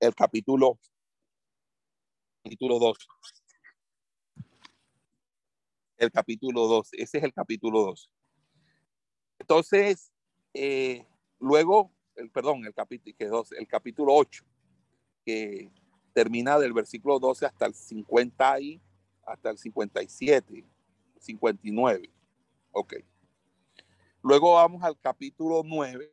[0.00, 0.78] el capítulo,
[2.42, 3.08] capítulo 2.
[5.98, 8.10] El capítulo 2, ese es el capítulo 2.
[9.38, 10.12] Entonces,
[10.54, 11.06] eh,
[11.38, 14.44] luego, el, perdón, el capítulo, que 2, el capítulo 8,
[15.24, 15.70] que
[16.12, 18.80] termina del versículo 12 hasta el 50 y
[19.24, 20.64] hasta el 57,
[21.20, 22.10] 59.
[22.72, 22.94] Ok.
[24.22, 26.12] Luego vamos al capítulo 9,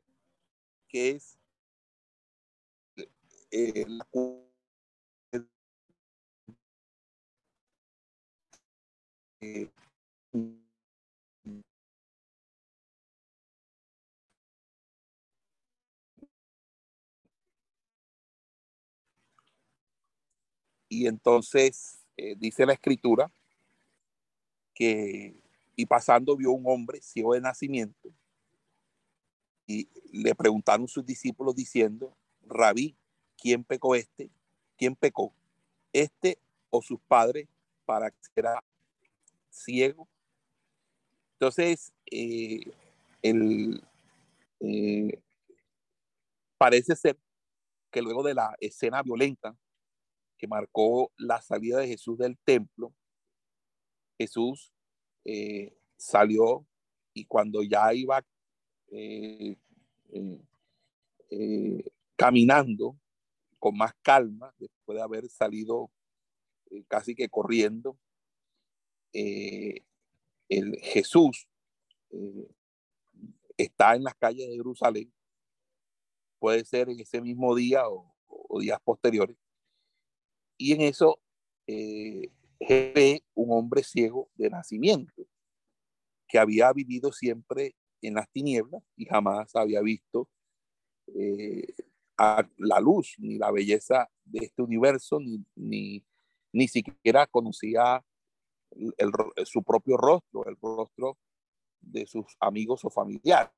[0.87, 1.39] que es
[3.57, 3.85] eh,
[20.89, 23.31] y entonces eh, dice la escritura
[24.73, 25.33] que
[25.77, 28.09] y pasando vio un hombre ciego de nacimiento
[29.65, 32.95] y le preguntaron sus discípulos diciendo, rabí,
[33.37, 34.29] ¿quién pecó este?
[34.77, 35.33] ¿Quién pecó?
[35.93, 37.47] ¿Este o sus padres
[37.85, 38.63] para que sea
[39.49, 40.07] ciego?
[41.33, 42.61] Entonces, eh,
[43.21, 43.83] el,
[44.61, 45.21] eh,
[46.57, 47.17] parece ser
[47.91, 49.55] que luego de la escena violenta
[50.37, 52.93] que marcó la salida de Jesús del templo,
[54.17, 54.73] Jesús
[55.23, 56.65] eh, salió
[57.13, 58.23] y cuando ya iba
[62.15, 62.97] caminando
[63.65, 65.89] con más calma, después de haber salido
[66.69, 67.97] eh, casi que corriendo,
[69.11, 69.83] eh,
[70.49, 71.47] el Jesús
[72.11, 72.47] eh,
[73.57, 75.11] está en las calles de Jerusalén,
[76.37, 79.35] puede ser en ese mismo día o, días posteriores,
[80.59, 81.19] y en eso
[81.65, 85.25] ve un hombre ciego de nacimiento,
[86.27, 90.29] que había vivido siempre en las tinieblas y jamás había visto
[92.17, 96.05] a la luz ni la belleza de este universo, ni, ni,
[96.53, 98.03] ni siquiera conocía
[98.71, 99.11] el,
[99.45, 101.17] su propio rostro, el rostro
[101.81, 103.51] de sus amigos o familiares.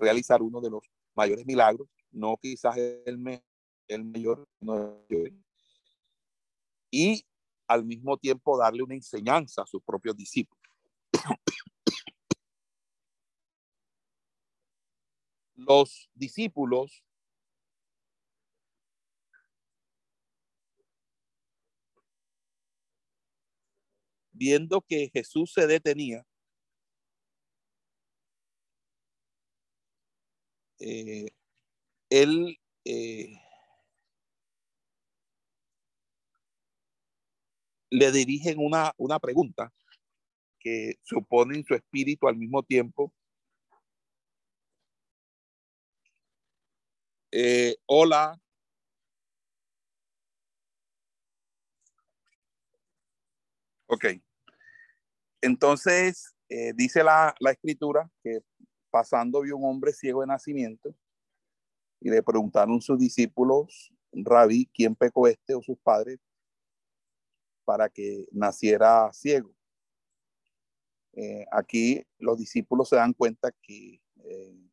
[0.00, 0.82] Realizar uno de los
[1.14, 3.42] mayores milagros, no quizás el,
[3.88, 4.48] el mayor,
[6.90, 7.24] y
[7.68, 10.60] al mismo tiempo darle una enseñanza a sus propios discípulos.
[15.54, 17.04] Los discípulos
[24.40, 26.26] viendo que Jesús se detenía,
[30.80, 31.28] eh,
[32.10, 33.34] él eh,
[37.90, 39.72] le dirigen una, una pregunta
[40.60, 43.12] que supone en su espíritu al mismo tiempo.
[47.32, 48.40] Eh, hola.
[53.88, 54.04] Ok.
[55.42, 56.34] Entonces,
[56.74, 58.40] dice la, la, escritura que
[58.90, 60.94] pasando vio un hombre ciego de nacimiento
[62.00, 66.18] y le preguntaron sus discípulos, Rabí, ¿quién pecó este o sus padres
[67.64, 69.54] para que naciera ciego?
[71.12, 74.70] Eh, aquí los discípulos se dan cuenta que eh,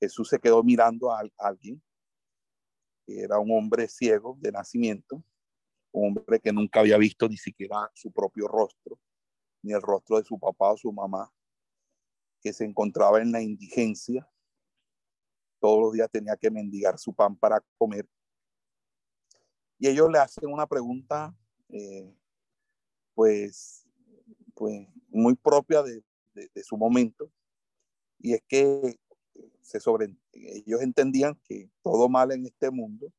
[0.00, 1.82] Jesús se quedó mirando a, a alguien,
[3.04, 5.22] que era un hombre ciego de nacimiento,
[5.90, 8.98] un hombre que nunca había visto ni siquiera su propio rostro,
[9.62, 11.32] ni el rostro de su papá o su mamá
[12.40, 14.28] que se encontraba en la indigencia.
[15.60, 18.08] Todos los días tenía que mendigar su pan para comer.
[19.78, 21.36] Y ellos le hacen una pregunta,
[21.68, 22.12] eh,
[23.14, 23.86] pues,
[24.54, 26.02] pues, muy propia de,
[26.62, 27.30] su momento.
[28.18, 28.98] Y es que
[29.62, 33.12] se sobre, ellos entendían que todo mal en este mundo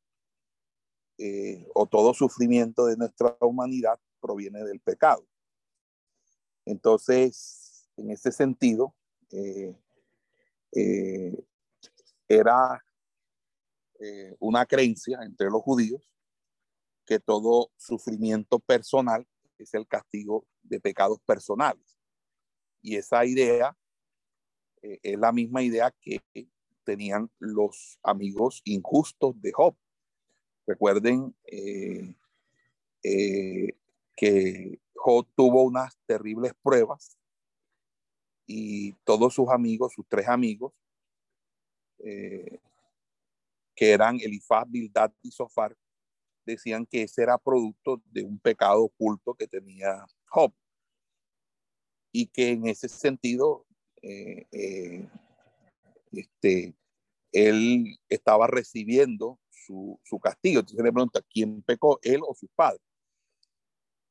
[1.18, 5.28] eh, o todo sufrimiento de nuestra humanidad proviene del pecado.
[6.66, 8.96] Entonces, en ese sentido,
[12.28, 12.84] era
[14.40, 16.02] una creencia entre los judíos
[17.06, 19.28] que todo sufrimiento personal
[19.58, 21.98] es el castigo de pecados personales.
[22.82, 23.76] Y esa idea
[24.82, 26.22] es la misma idea que
[26.90, 29.76] tenían los amigos injustos de Job.
[30.66, 32.16] Recuerden eh,
[33.04, 33.78] eh,
[34.16, 37.19] que Job tuvo unas terribles pruebas
[38.52, 40.74] y todos sus amigos, sus tres amigos,
[42.00, 42.58] eh,
[43.76, 45.78] que eran Elifaz, Bildad y Sofar,
[46.46, 50.52] decían que ese era producto de un pecado oculto que tenía Job.
[52.12, 53.68] Y que en ese sentido,
[56.12, 56.74] este,
[57.32, 60.62] él estaba recibiendo su, castigo.
[60.62, 62.82] Entonces le pregunta, ¿quién pecó, él o sus padres?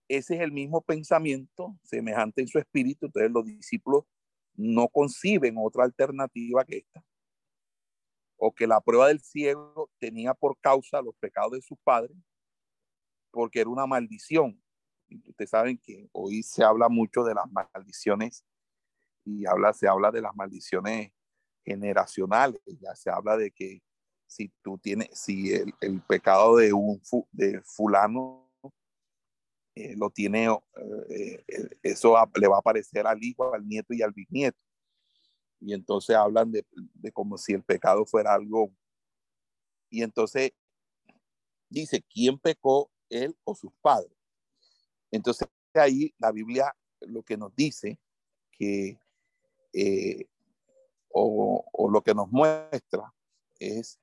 [0.07, 3.07] Ese es el mismo pensamiento semejante en su espíritu.
[3.07, 4.05] Entonces los discípulos
[4.59, 7.05] no conciben otra alternativa que esta.
[8.37, 12.17] O que la prueba del ciego tenía por causa los pecados de sus padres,
[13.31, 14.61] porque era una maldición.
[15.09, 18.45] ustedes saben que hoy se habla mucho de las maldiciones
[19.25, 21.13] y habla, se habla de las maldiciones
[21.65, 22.61] generacionales.
[22.81, 23.81] Ya se habla de que
[24.27, 27.01] si tú tienes, si el, el pecado de un
[27.31, 28.48] de fulano
[29.81, 34.03] eh, lo tiene, eh, eh, eso le va a aparecer al hijo, al nieto y
[34.03, 34.59] al bisnieto.
[35.61, 38.73] Y entonces hablan de, de como si el pecado fuera algo.
[39.89, 40.51] Y entonces
[41.69, 44.11] dice, ¿quién pecó, él o sus padres?
[45.13, 48.01] Entonces ahí la Biblia lo que nos dice
[48.51, 48.99] que
[51.11, 53.15] o, lo que nos muestra
[53.61, 54.01] es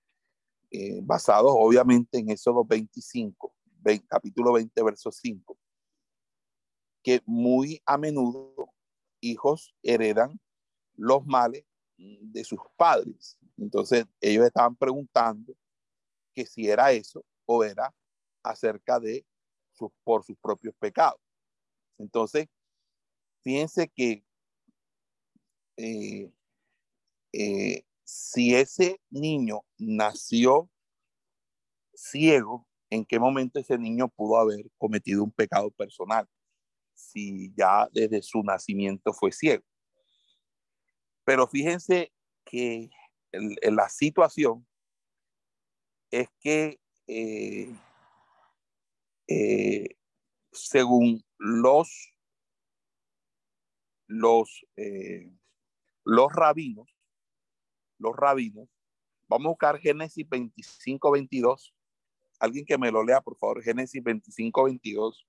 [1.04, 3.54] basado obviamente en Éxodo 25,
[4.08, 5.58] capítulo 20, verso 5,
[7.06, 8.74] que muy a menudo
[9.22, 10.40] hijos heredan
[10.96, 11.64] los males
[11.98, 13.38] de sus padres.
[13.58, 15.56] Entonces ellos estaban preguntando
[16.34, 17.94] que si era eso o era
[18.42, 19.24] acerca de
[19.72, 21.22] sus, por sus propios pecados.
[22.00, 22.48] Entonces,
[23.44, 24.26] fíjense que
[25.78, 26.32] eh,
[27.34, 30.72] eh, si ese niño nació
[31.94, 36.28] ciego, ¿en qué momento ese niño pudo haber cometido un pecado personal?
[36.96, 39.64] Si ya desde su nacimiento fue ciego.
[41.24, 42.12] Pero fíjense
[42.44, 42.90] que
[43.32, 44.66] la situación
[46.12, 47.76] es que eh,
[49.28, 49.98] eh,
[50.52, 52.14] según los
[54.08, 54.66] los
[56.04, 56.96] los rabinos
[57.98, 58.70] los rabinos.
[59.28, 61.74] Vamos a buscar Génesis 25, 22.
[62.40, 65.26] Alguien que me lo lea, por favor, Génesis 25, 22.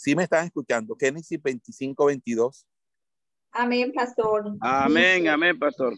[0.00, 0.96] Sí me están escuchando.
[0.98, 2.66] Génesis 25, 22.
[3.52, 4.56] Amén, pastor.
[4.62, 5.92] Amén, amén, pastor.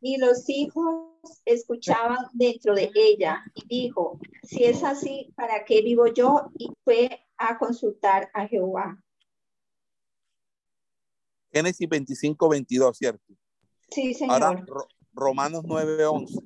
[0.00, 1.10] Y los hijos
[1.44, 6.50] escuchaban dentro de ella y dijo, si es así, ¿para qué vivo yo?
[6.56, 8.98] Y fue a consultar a Jehová.
[11.52, 13.34] Génesis 25, 22, ¿cierto?
[13.90, 14.42] Sí, señor.
[14.42, 14.64] Ahora,
[15.12, 16.38] Romanos 9, 11.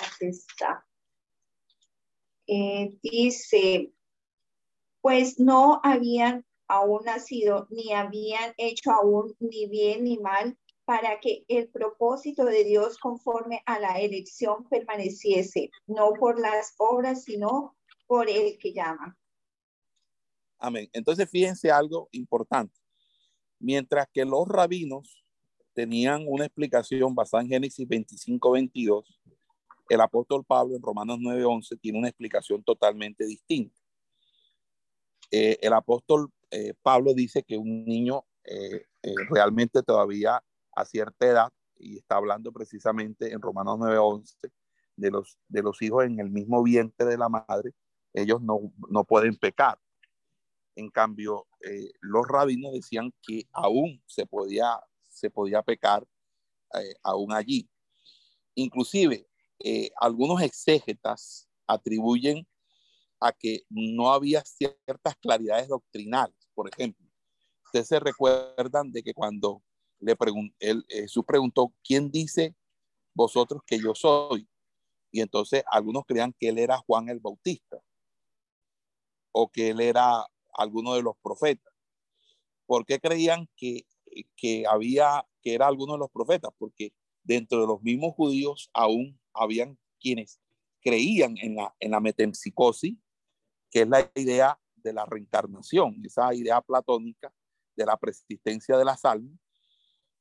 [0.00, 0.86] Aquí está.
[2.46, 3.92] Eh, dice,
[5.00, 11.44] pues no habían aún nacido, ni habían hecho aún ni bien ni mal, para que
[11.48, 18.30] el propósito de Dios conforme a la elección permaneciese, no por las obras, sino por
[18.30, 19.18] el que llama.
[20.58, 20.88] Amén.
[20.92, 22.78] Entonces fíjense algo importante.
[23.58, 25.25] Mientras que los rabinos
[25.76, 29.20] tenían una explicación basada en Génesis 25, 22,
[29.90, 33.78] el apóstol Pablo en Romanos 9, 11 tiene una explicación totalmente distinta.
[35.30, 38.86] Eh, el apóstol eh, Pablo dice que un niño eh,
[39.28, 40.42] realmente todavía
[40.74, 44.50] a cierta edad, y está hablando precisamente en Romanos 9:11
[44.96, 47.74] de los, de los hijos en el mismo vientre de la madre,
[48.14, 49.78] ellos no, no pueden pecar.
[50.74, 51.46] En cambio,
[52.00, 54.78] los rabinos decían que aún se podía,
[55.16, 56.06] se podía pecar
[56.74, 57.68] eh, aún allí.
[58.54, 59.26] Inclusive,
[59.58, 62.46] eh, algunos exégetas atribuyen
[63.20, 66.36] a que no había ciertas claridades doctrinales.
[66.54, 67.06] Por ejemplo,
[67.64, 69.62] ustedes se recuerdan de que cuando
[69.98, 70.16] le
[70.88, 72.54] Jesús preguntó, ¿quién dice
[73.14, 74.48] vosotros que yo soy?
[75.10, 77.82] Y entonces algunos creían que él era Juan el Bautista
[79.32, 81.72] o que él era alguno de los profetas.
[82.66, 83.86] ¿Por qué creían que,
[84.36, 86.50] que había, que era alguno de los profetas?
[86.58, 86.92] Porque
[87.22, 90.40] dentro de los mismos judíos aún habían quienes
[90.80, 92.96] creían en la, en la metempsicosis,
[93.70, 97.32] que es la idea de la reencarnación, esa idea platónica
[97.74, 99.38] de la persistencia de las almas,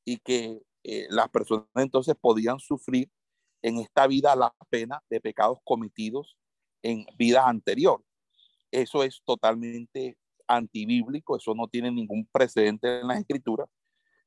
[0.03, 3.09] y que eh, las personas entonces podían sufrir
[3.61, 6.37] en esta vida la pena de pecados cometidos
[6.83, 8.05] en vidas anteriores.
[8.71, 10.17] Eso es totalmente
[10.47, 13.65] antibíblico, eso no tiene ningún precedente en la escritura,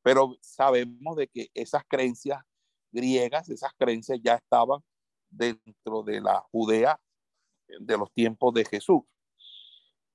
[0.03, 2.41] pero sabemos de que esas creencias
[2.91, 4.81] griegas, esas creencias ya estaban
[5.31, 6.99] dentro de la Judea
[7.81, 9.03] de los tiempos de Jesús.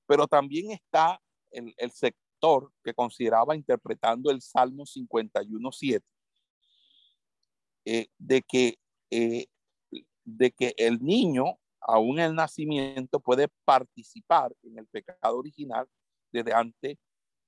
[0.06, 1.20] Pero también está
[1.50, 6.02] el, el sector que consideraba interpretando el Salmo 51.7,
[7.86, 8.78] eh, de, que,
[9.10, 9.46] eh,
[10.24, 15.86] de que el niño, aún el nacimiento, puede participar en el pecado original
[16.32, 16.98] desde antes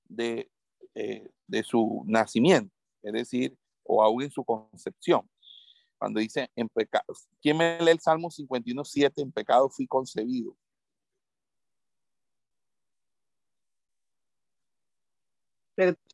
[0.05, 0.49] de,
[0.95, 2.73] eh, de su nacimiento,
[3.03, 5.29] es decir, o aún en su concepción.
[5.97, 7.05] Cuando dice, en pecado,
[7.41, 9.13] ¿quién me lee el Salmo 51.7?
[9.17, 10.55] En pecado fui concebido.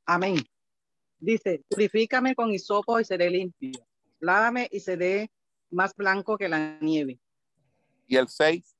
[0.05, 0.37] amén.
[1.19, 3.71] Dice, purifícame con hisopo y seré limpio.
[4.19, 5.31] Lávame y seré
[5.69, 7.19] más blanco que la nieve.
[8.07, 8.72] Y el 6.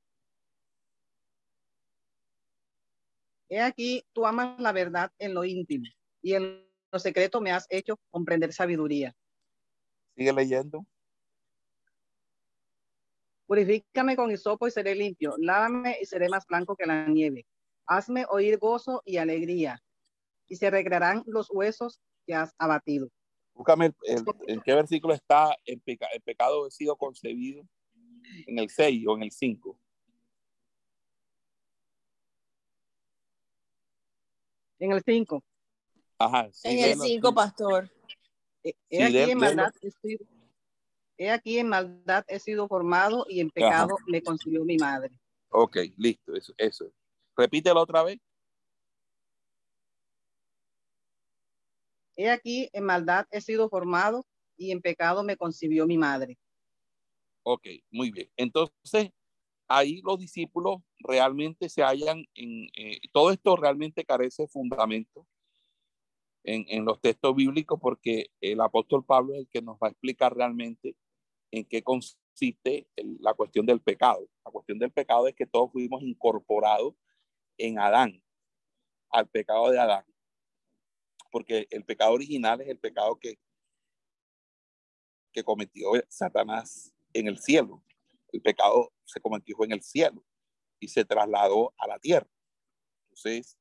[3.48, 5.86] He aquí, tú amas la verdad en lo íntimo
[6.22, 9.14] y en lo secreto me has hecho comprender sabiduría.
[10.16, 10.86] Sigue leyendo.
[13.46, 15.34] Purifícame con hisopo y seré limpio.
[15.38, 17.46] Lávame y seré más blanco que la nieve.
[17.86, 19.82] Hazme oír gozo y alegría
[20.46, 23.08] y se arreglarán los huesos que has abatido.
[23.52, 23.92] Búscame
[24.46, 27.62] en qué versículo está el, el pecado sido concebido,
[28.46, 29.78] en el 6 o en el 5.
[34.84, 35.42] En el 5.
[36.18, 36.50] Ajá.
[36.64, 37.90] en el 5, pastor.
[38.62, 40.26] He, aquí en maldad he sido,
[41.16, 45.18] he aquí en maldad he sido formado y en pecado me concibió mi madre.
[45.48, 46.92] Ok, listo, eso, eso.
[47.34, 48.18] Repítelo otra vez.
[52.14, 54.26] He aquí, en maldad he sido formado
[54.58, 56.36] y en pecado me concibió mi madre.
[57.42, 58.30] Ok, muy bien.
[58.36, 59.10] Entonces,
[59.68, 65.26] ahí los discípulos realmente se hallan en, eh, todo esto realmente carece de fundamento
[66.42, 69.90] en, en, los textos bíblicos porque el apóstol Pablo es el que nos va a
[69.90, 70.96] explicar realmente
[71.50, 74.28] en qué consiste la cuestión del pecado.
[74.44, 76.94] La cuestión del pecado es que todos fuimos incorporados
[77.56, 78.22] en Adán,
[79.10, 80.04] al pecado de Adán
[81.34, 83.36] porque el pecado original es el pecado que,
[85.32, 87.82] que cometió Satanás en el cielo.
[88.34, 90.24] El pecado se cometió en el cielo
[90.80, 92.28] y se trasladó a la tierra.
[93.04, 93.56] Entonces,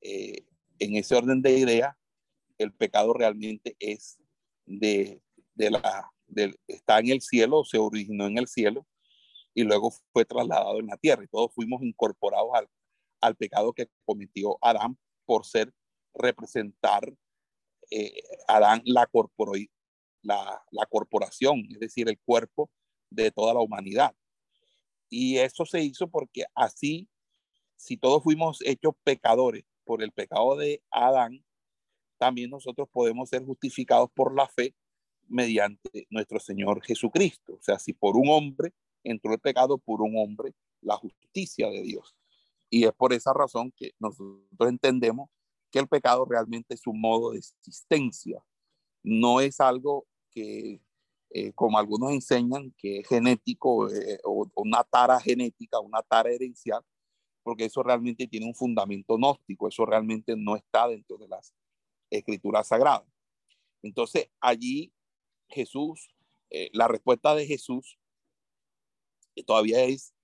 [0.00, 0.46] eh,
[0.78, 1.98] en ese orden de idea,
[2.56, 4.18] el pecado realmente es
[4.64, 5.20] de,
[5.54, 8.86] de la, de, está en el cielo, se originó en el cielo
[9.52, 12.70] y luego fue trasladado en la tierra y todos fuimos incorporados al,
[13.20, 15.74] al pecado que cometió Adán por ser
[16.14, 17.14] representar
[17.90, 19.10] eh, Adán la,
[20.22, 22.70] la, la corporación, es decir, el cuerpo
[23.10, 24.14] de toda la humanidad.
[25.08, 27.08] Y eso se hizo porque así,
[27.76, 31.44] si todos fuimos hechos pecadores por el pecado de Adán,
[32.18, 34.74] también nosotros podemos ser justificados por la fe
[35.28, 37.54] mediante nuestro Señor Jesucristo.
[37.54, 38.72] O sea, si por un hombre
[39.04, 42.16] entró el pecado, por un hombre la justicia de Dios.
[42.70, 45.30] Y es por esa razón que nosotros entendemos
[45.70, 48.44] que el pecado realmente es un modo de existencia,
[49.02, 50.80] no es algo que,
[51.38, 56.82] eh, como algunos enseñan, que es genético eh, o, una tara genética, una tara herencial,
[57.42, 61.54] porque eso realmente tiene un fundamento gnóstico, eso realmente no está dentro de las
[62.08, 63.06] escrituras sagradas.
[63.82, 64.94] Entonces, allí
[65.50, 66.08] Jesús,
[66.48, 67.98] eh, la respuesta de Jesús
[69.46, 70.14] todavía es,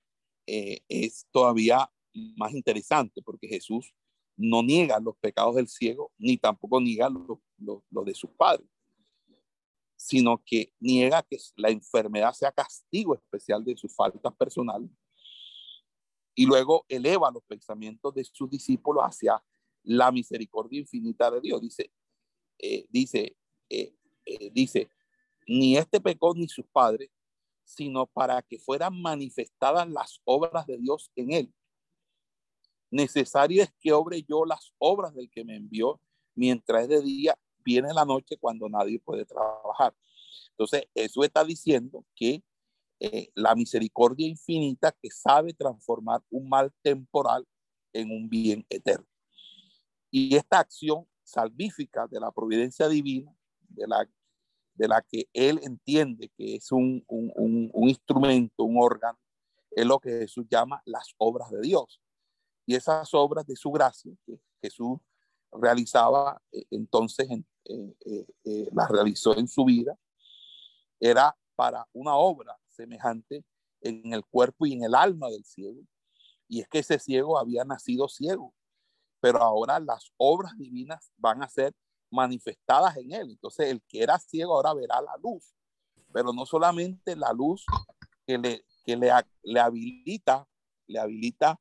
[0.47, 1.93] es todavía
[2.37, 3.93] más interesante, porque Jesús
[4.39, 8.67] no niega los pecados del ciego, ni tampoco niega los de sus padres,
[10.03, 14.91] sino que niega que la enfermedad sea castigo especial de sus faltas personales.
[16.35, 19.41] Y luego eleva los pensamientos de sus discípulos hacia
[19.85, 21.61] la misericordia infinita de Dios.
[21.61, 21.93] Dice,
[22.59, 23.37] eh, dice,
[23.71, 23.95] eh,
[24.25, 24.91] eh, dice,
[25.47, 27.09] ni este pecó ni sus padres,
[27.65, 31.55] sino para que fueran manifestadas las obras de Dios en él.
[32.91, 36.01] Necesario es que obre yo las obras del que me envió,
[36.35, 39.95] mientras de día, viene la noche cuando nadie puede trabajar.
[40.51, 42.43] Entonces, eso está diciendo que
[43.01, 47.47] eh, la misericordia infinita que sabe transformar un mal temporal
[47.93, 49.07] en un bien eterno.
[50.11, 54.09] Y esta acción salvífica de la providencia divina, de la,
[54.75, 59.19] de la que él entiende que es un, un, un, instrumento, un órgano,
[59.71, 62.01] es lo que Jesús llama las obras de Dios.
[62.67, 64.99] Y esas obras de su gracia que Jesús
[65.53, 67.29] realizaba eh, entonces,
[67.65, 69.97] eh, eh, las realizó en su vida,
[71.01, 73.45] era para una obra semejante
[73.81, 75.81] en el cuerpo y en el alma del ciego.
[76.49, 78.55] Y es que ese ciego había nacido ciego,
[79.21, 81.75] pero ahora las obras divinas van a ser
[82.11, 83.31] manifestadas en él.
[83.31, 85.55] Entonces el que era ciego ahora verá la luz,
[86.13, 87.65] pero no solamente la luz
[88.27, 89.11] que le, que le,
[89.43, 90.47] le habilita,
[90.87, 91.59] le habilita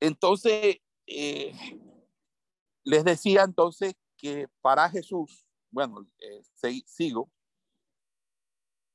[0.00, 1.52] Entonces, eh,
[2.84, 7.30] les decía entonces que para Jesús, bueno, eh, sigo,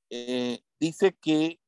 [0.10, 1.60] eh, dice que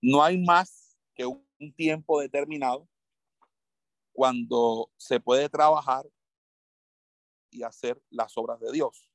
[0.00, 1.44] no hay más que un
[1.76, 2.88] tiempo determinado
[4.12, 6.04] cuando se puede trabajar
[7.50, 9.08] y hacer las obras de Dios.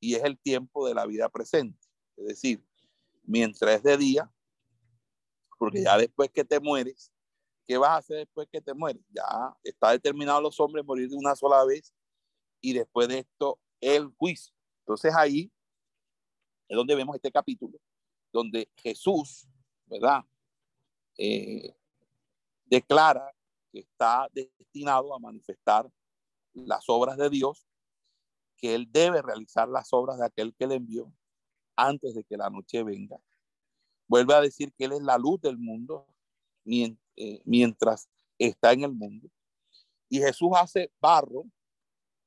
[0.00, 1.78] Y es el tiempo de la vida presente.
[2.16, 2.64] Es decir,
[3.22, 4.32] mientras es de día,
[5.58, 7.12] porque ya después que te mueres,
[7.66, 9.02] ¿qué vas a hacer después que te mueres?
[9.10, 11.92] Ya está determinado los hombres morir de una sola vez
[12.60, 14.54] y después de esto el juicio.
[14.80, 15.50] Entonces ahí
[16.68, 17.78] es donde vemos este capítulo,
[18.32, 19.46] donde Jesús,
[19.86, 20.24] ¿verdad?
[21.16, 21.74] Eh,
[22.66, 23.32] declara
[23.70, 25.90] que está destinado a manifestar
[26.52, 27.66] las obras de Dios,
[28.56, 31.12] que él debe realizar las obras de aquel que le envió
[31.76, 33.20] antes de que la noche venga
[34.06, 36.06] Vuelve a decir que Él es la luz del mundo
[36.66, 36.96] eh,
[37.44, 39.28] mientras está en el mundo.
[40.08, 41.44] Y Jesús hace barro,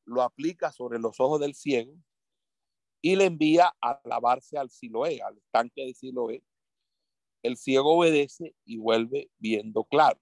[0.05, 1.93] lo aplica sobre los ojos del ciego
[3.01, 6.43] y le envía a lavarse al Siloé, al estanque de Siloé.
[7.43, 10.19] El ciego obedece y vuelve viendo claro.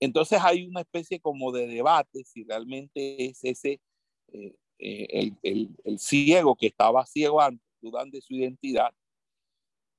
[0.00, 3.80] Entonces hay una especie como de debate si realmente es ese,
[4.28, 8.94] eh, eh, el, el, el, ciego que estaba ciego antes, dudando de su identidad,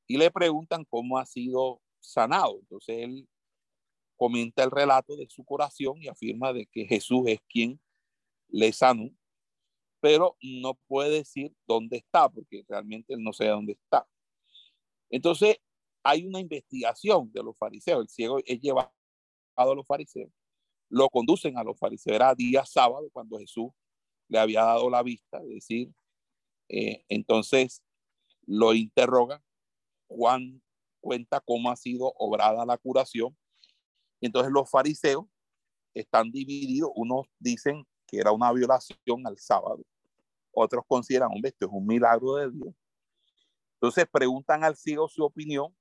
[0.08, 2.60] y le preguntan cómo ha sido sanado.
[2.62, 3.28] Entonces él
[4.16, 7.80] comenta el relato de su curación y afirma de que Jesús es quien
[8.50, 9.10] le sanó,
[10.00, 14.08] pero no puede decir dónde está, porque realmente él no sabe dónde está.
[15.10, 15.58] Entonces
[16.04, 18.02] hay una investigación de los fariseos.
[18.02, 18.92] El ciego es llevado
[19.56, 20.32] a los fariseos,
[20.90, 22.16] lo conducen a los fariseos.
[22.16, 23.72] Era día sábado cuando Jesús
[24.30, 25.94] le había dado la vista, es decir,
[26.70, 27.82] eh, entonces
[28.46, 29.42] lo interrogan
[30.08, 30.62] Juan
[31.00, 33.36] cuenta cómo ha sido obrada la curación.
[34.22, 35.26] Entonces los fariseos
[35.94, 36.92] están divididos.
[36.96, 39.84] Unos dicen que era una violación al sábado.
[40.52, 42.74] Otros consideran, hombre, esto es un milagro de Dios.
[43.76, 45.76] Entonces preguntan al ciego su opinión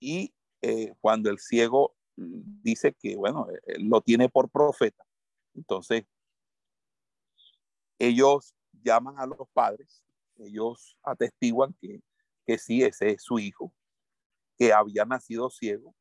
[0.00, 3.46] y eh, cuando el ciego dice que, bueno,
[3.78, 5.04] lo tiene por profeta,
[5.54, 6.04] entonces
[7.98, 10.02] ellos llaman a los padres,
[10.38, 12.00] ellos atestiguan que
[12.48, 13.74] que sí, ese es su hijo,
[14.56, 15.94] que había nacido ciego,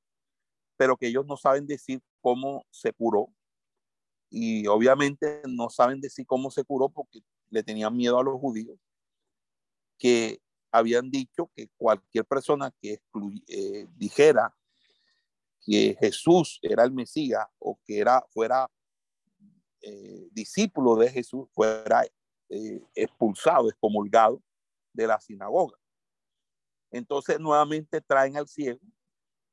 [0.78, 3.28] pero que ellos no saben decir cómo se curó.
[4.30, 7.20] Y obviamente no saben decir cómo se curó porque
[7.50, 8.80] le tenían miedo a los judíos,
[9.98, 10.40] que
[10.72, 13.02] habían dicho que cualquier persona que
[13.50, 14.56] eh, dijera
[15.66, 18.72] que Jesús era el Mesías o que era, fuera
[19.82, 22.06] eh, discípulo de Jesús, fuera
[22.48, 24.42] eh, expulsado, excomulgado
[24.94, 25.78] de la sinagoga.
[26.92, 28.80] Entonces nuevamente traen al ciego.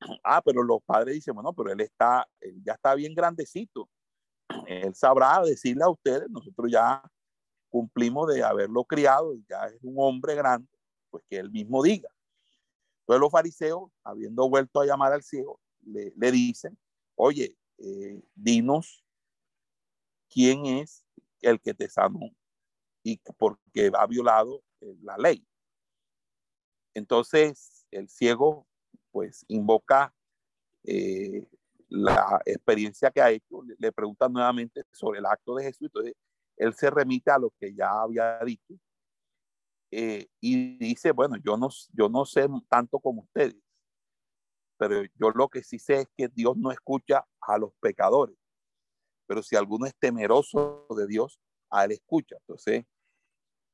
[0.23, 2.27] Ah, pero los padres dicen, bueno, pero él está,
[2.63, 3.89] ya está bien grandecito.
[4.67, 7.03] Él sabrá decirle a ustedes, nosotros ya
[7.71, 10.69] cumplimos de haberlo criado, ya es un hombre grande,
[11.11, 12.09] pues que él mismo diga.
[13.01, 16.79] Entonces los fariseos, habiendo vuelto a llamar al ciego, le, dicen,
[17.17, 19.05] oye, eh, dinos
[20.29, 21.05] quién es
[21.41, 22.31] el que te sanó
[23.03, 25.47] y porque ha violado eh, la ley.
[26.95, 28.67] Entonces, el ciego,
[29.11, 30.15] pues, invoca
[30.85, 31.47] eh,
[31.89, 36.15] la experiencia que ha hecho, le, pregunta nuevamente sobre el acto de Jesús, entonces
[36.57, 38.75] él se remite a lo que ya había dicho
[39.91, 43.57] eh, y dice, bueno, yo no, yo no sé tanto como ustedes,
[44.77, 48.37] pero yo lo que sí sé es que Dios no escucha a los pecadores,
[49.27, 51.39] pero si alguno es temeroso de Dios,
[51.71, 52.37] a él escucha.
[52.41, 52.85] Entonces,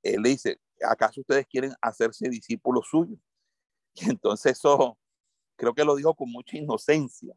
[0.02, 3.18] él le dice, ¿acaso ustedes quieren hacerse discípulos suyos?
[3.94, 4.96] Y entonces eso,
[5.56, 7.34] creo que lo dijo con mucha inocencia,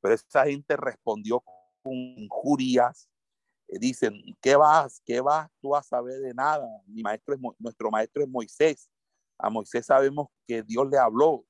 [0.00, 1.42] pero esa gente respondió
[1.82, 3.08] con injurias.
[3.68, 6.66] Eh, dicen, ¿qué vas, qué vas tú a saber de nada?
[6.86, 8.90] Mi maestro es, nuestro maestro es Moisés.
[9.38, 11.46] A Moisés sabemos que Dios le habló,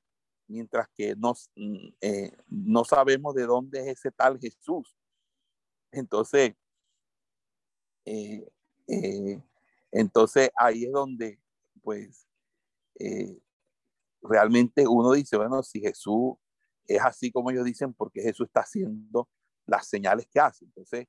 [0.47, 4.95] mientras que nos, mm, eh, no sabemos de dónde es ese tal Jesús.
[5.93, 6.55] Entonces,
[8.05, 8.49] eh,
[8.87, 9.43] eh,
[9.93, 11.41] entonces ahí es donde,
[11.83, 12.27] pues,
[14.23, 16.35] realmente uno dice, bueno, si Jesús
[16.87, 19.29] es así como ellos dicen, porque Jesús está haciendo
[19.67, 20.65] las señales que hace.
[20.65, 21.07] Entonces,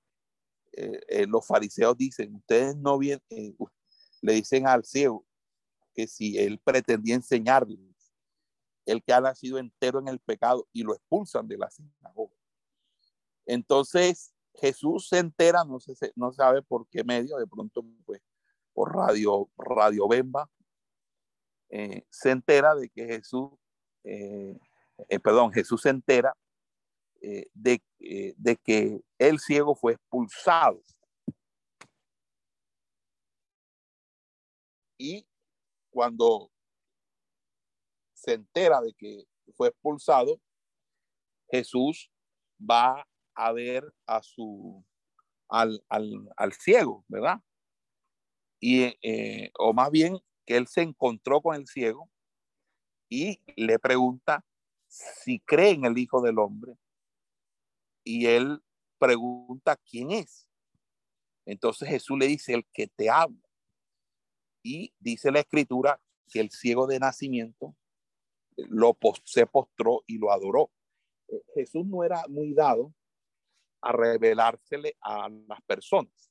[1.27, 3.21] los fariseos dicen, ustedes no vienen,
[4.21, 5.25] le dicen al ciego
[5.93, 7.79] que si él pretendía enseñarles
[8.85, 12.35] el que ha nacido entero en el pecado y lo expulsan de la sinagoga.
[13.45, 18.21] Entonces Jesús se entera, no, se, no sabe por qué medio, de pronto pues,
[18.73, 20.49] por radio, radio Bemba,
[21.69, 23.51] eh, se entera de que Jesús,
[24.03, 24.57] eh,
[25.09, 26.35] eh, perdón, Jesús se entera
[27.53, 27.81] de,
[28.37, 30.81] de que el ciego fue expulsado.
[34.97, 35.27] Y
[35.91, 36.51] cuando
[38.13, 39.23] se entera de que
[39.55, 40.39] fue expulsado,
[41.49, 42.11] Jesús
[42.59, 44.83] va a ver a su,
[45.51, 47.41] al, ciego, ¿verdad?
[48.61, 52.09] Y, eh, o más bien que él se encontró con el ciego
[53.09, 54.45] y le pregunta
[54.87, 56.77] si cree en el Hijo del Hombre.
[58.03, 58.61] Y él
[58.99, 60.47] pregunta quién es.
[61.45, 63.41] Entonces Jesús le dice, el que te habla.
[64.63, 65.99] Y dice la escritura
[66.29, 67.75] que el ciego de nacimiento
[68.55, 70.71] lo se postró y lo adoró.
[71.27, 72.93] Eh, Jesús no era muy dado
[73.81, 76.30] a revelársele a las personas.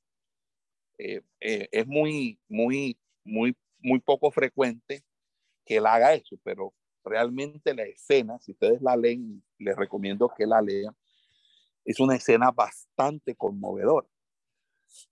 [1.03, 5.03] Eh, eh, es muy, muy, muy, muy poco frecuente
[5.65, 10.45] que él haga eso, pero realmente la escena, si ustedes la leen, les recomiendo que
[10.47, 10.95] la lean,
[11.87, 14.07] es una escena bastante conmovedora,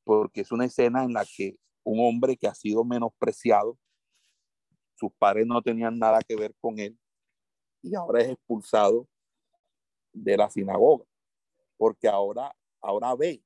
[0.05, 3.79] porque es una escena en la que un hombre que ha sido menospreciado,
[4.95, 6.99] sus padres no tenían nada que ver con él,
[7.81, 9.09] y ahora es expulsado
[10.13, 11.07] de la sinagoga,
[11.79, 13.43] porque ahora, ahora ve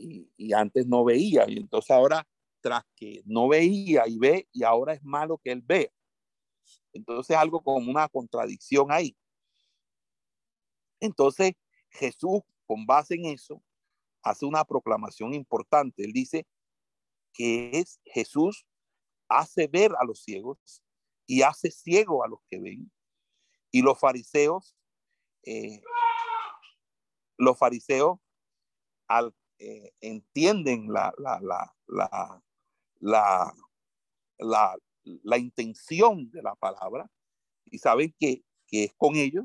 [0.00, 2.26] y, antes no veía, y entonces ahora
[2.60, 5.90] tras que no veía y ve, y ahora es malo que él vea.
[6.92, 9.16] Entonces algo como una contradicción ahí.
[11.00, 11.52] Entonces
[11.90, 13.62] Jesús, con base en eso,
[14.22, 16.04] hace una proclamación importante.
[16.04, 16.46] Él dice
[17.32, 18.66] que es Jesús
[19.28, 20.82] hace ver a los ciegos
[21.26, 22.90] y hace ciego a los que ven.
[23.70, 24.76] Y los fariseos,
[25.44, 25.80] eh,
[27.38, 28.18] los fariseos
[29.06, 31.74] al, eh, entienden la, la, la,
[32.98, 33.54] la,
[34.38, 37.10] la, la, intención de la palabra
[37.66, 39.44] y saben que, que es con ellos.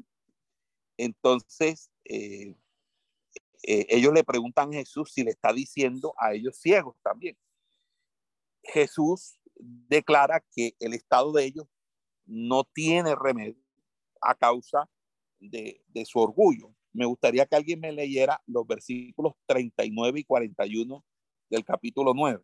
[0.97, 2.55] Entonces, eh,
[3.61, 7.37] ellos le preguntan a Jesús si le está diciendo a ellos ciegos también.
[8.63, 11.67] Jesús declara que el estado de ellos
[12.25, 13.61] no tiene remedio
[14.21, 14.89] a causa
[15.39, 16.73] de, su orgullo.
[16.95, 21.03] Me gustaría que alguien me leyera los versículos 39 y 41
[21.49, 22.41] del capítulo 9.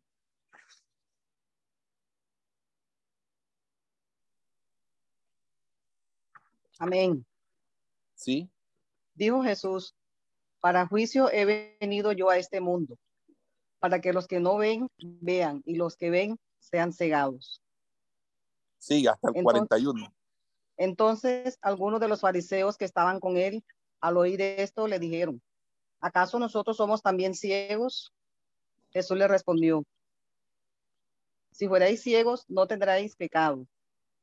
[6.79, 7.25] Amén.
[8.13, 8.49] Sí.
[9.13, 9.95] Dijo Jesús,
[10.59, 12.97] para juicio he venido yo a este mundo,
[13.79, 17.61] para que los que no ven, vean, y los que ven, sean cegados.
[18.79, 20.13] Sí, hasta el 41.
[20.75, 23.63] Entonces, algunos de los fariseos que estaban con él,
[24.01, 25.41] al oír esto, le dijeron,
[25.99, 28.13] ¿acaso nosotros somos también ciegos?
[28.91, 29.83] Jesús le respondió,
[31.51, 33.67] si fuerais ciegos, no tendréis pecado,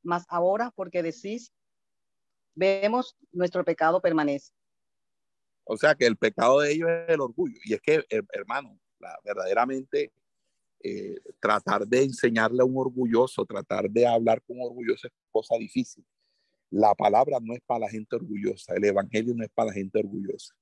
[0.02, 1.52] mas ahora porque decís,
[2.54, 4.52] vemos, nuestro pecado permanece.
[5.64, 7.58] O sea que el pecado de ellos es el orgullo.
[7.64, 8.78] Y es que, hermano,
[9.22, 10.12] verdaderamente
[10.82, 15.56] eh, tratar de enseñarle a un orgulloso, tratar de hablar con un orgulloso es cosa
[15.56, 16.04] difícil.
[16.70, 19.98] La palabra no es para la gente orgullosa, el evangelio no es para la gente
[19.98, 20.54] orgullosa.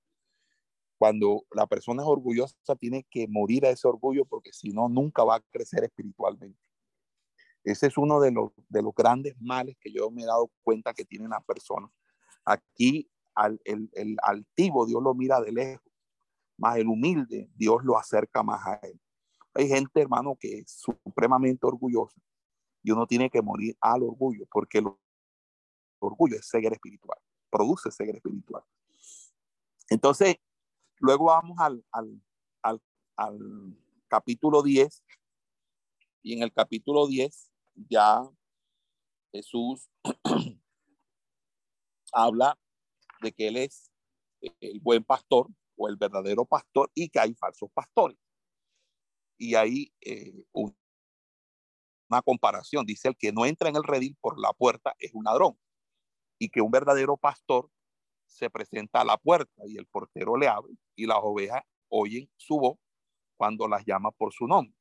[0.98, 5.24] Cuando la persona es orgullosa, tiene que morir a ese orgullo porque si no, nunca
[5.24, 6.59] va a crecer espiritualmente.
[7.64, 10.94] Ese es uno de los, de los grandes males que yo me he dado cuenta
[10.94, 11.90] que tienen las personas.
[12.44, 13.11] Aquí
[13.64, 15.92] el, el altivo Dios lo mira de lejos,
[16.57, 18.98] más el humilde Dios lo acerca más a él.
[19.52, 22.20] Hay gente, hermano, que es supremamente orgullosa
[22.82, 24.86] y uno tiene que morir al orgullo, porque el
[25.99, 27.18] orgullo es ceguera espiritual,
[27.51, 28.62] produce ceguera espiritual.
[29.88, 30.36] Entonces,
[30.99, 32.80] Luego vamos al, al,
[33.16, 33.76] al,
[34.09, 35.05] capítulo 10
[36.22, 38.22] y en el capítulo 10 ya
[39.32, 39.90] Jesús
[42.12, 42.59] habla
[43.20, 43.90] de que Él es
[44.61, 48.16] el buen pastor o el verdadero pastor y que hay falsos pastores.
[49.36, 54.53] Y ahí eh, una comparación, dice el que no entra en el redil por la
[54.55, 55.59] puerta es un ladrón
[56.39, 57.70] y que un verdadero pastor
[58.26, 62.59] se presenta a la puerta y el portero le abre y las ovejas oyen su
[62.59, 62.78] voz
[63.37, 64.74] cuando las llama por su nombre.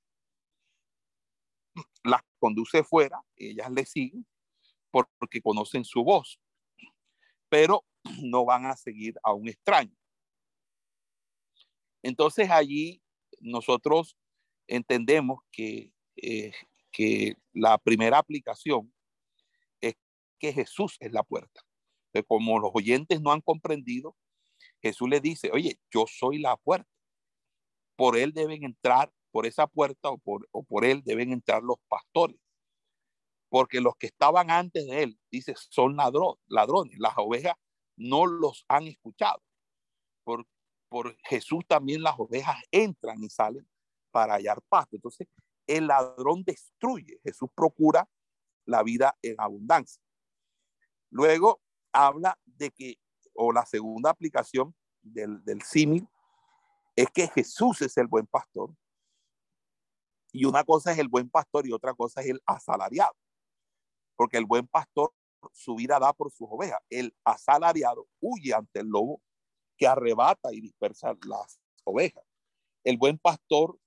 [2.03, 4.25] Las conduce fuera, ellas le siguen
[4.91, 6.39] porque conocen su voz,
[7.49, 7.83] pero
[8.23, 9.95] no van a seguir a un extraño.
[12.01, 13.01] Entonces allí
[13.39, 14.15] nosotros
[14.67, 16.53] entendemos que, eh,
[16.91, 18.94] que la primera aplicación
[20.45, 21.61] que Jesús es la puerta.
[22.27, 24.15] como los oyentes no han comprendido,
[24.81, 26.89] Jesús le dice, oye, yo soy la puerta.
[27.97, 32.37] Por él deben entrar, por esa puerta o por, él deben entrar los pastores.
[33.49, 35.97] Porque los que estaban antes de él, dice, son
[36.47, 36.99] ladrones.
[36.99, 37.55] Las ovejas
[37.97, 39.41] no los han escuchado.
[40.23, 40.45] Por,
[40.89, 43.67] por Jesús también las ovejas entran y salen
[44.11, 44.95] para hallar pasto.
[44.95, 45.27] Entonces,
[45.67, 47.19] el ladrón destruye.
[47.23, 48.07] Jesús procura
[48.65, 50.04] la vida en abundancia.
[51.09, 52.97] Luego habla de que,
[53.33, 56.07] o la segunda aplicación del, del símil,
[56.95, 58.73] es que Jesús es el buen pastor.
[60.31, 63.15] Y una cosa es el buen pastor y otra cosa es el asalariado.
[64.15, 65.13] Porque el buen pastor
[65.53, 66.79] su vida da por sus ovejas.
[66.89, 69.21] El asalariado huye ante el lobo
[69.77, 72.23] que arrebata y dispersa las ovejas.
[72.83, 73.79] El buen pastor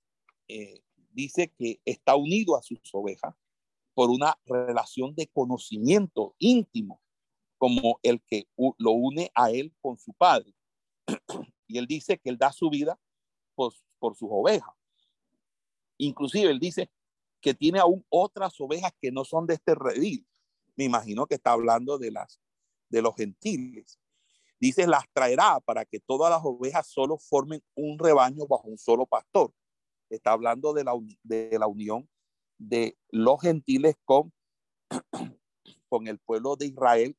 [0.47, 3.35] eh, dice que está unido a sus ovejas
[3.93, 7.01] por una relación de conocimiento íntimo,
[7.59, 10.55] como el que lo une a él con su padre.
[11.67, 12.99] y él dice que él da su vida
[13.53, 14.73] por, por sus ovejas.
[15.97, 16.89] Inclusive él dice
[17.41, 20.25] que tiene aún otras ovejas que no son de este redil.
[20.75, 22.39] Me imagino que está hablando de las
[22.89, 23.99] de los gentiles.
[24.59, 29.05] Dice, las traerá para que todas las ovejas solo formen un rebaño bajo un solo
[29.05, 29.53] pastor.
[30.09, 30.93] Está hablando de la,
[31.23, 32.09] de la unión
[32.57, 34.33] de los gentiles con,
[35.87, 37.15] con el pueblo de Israel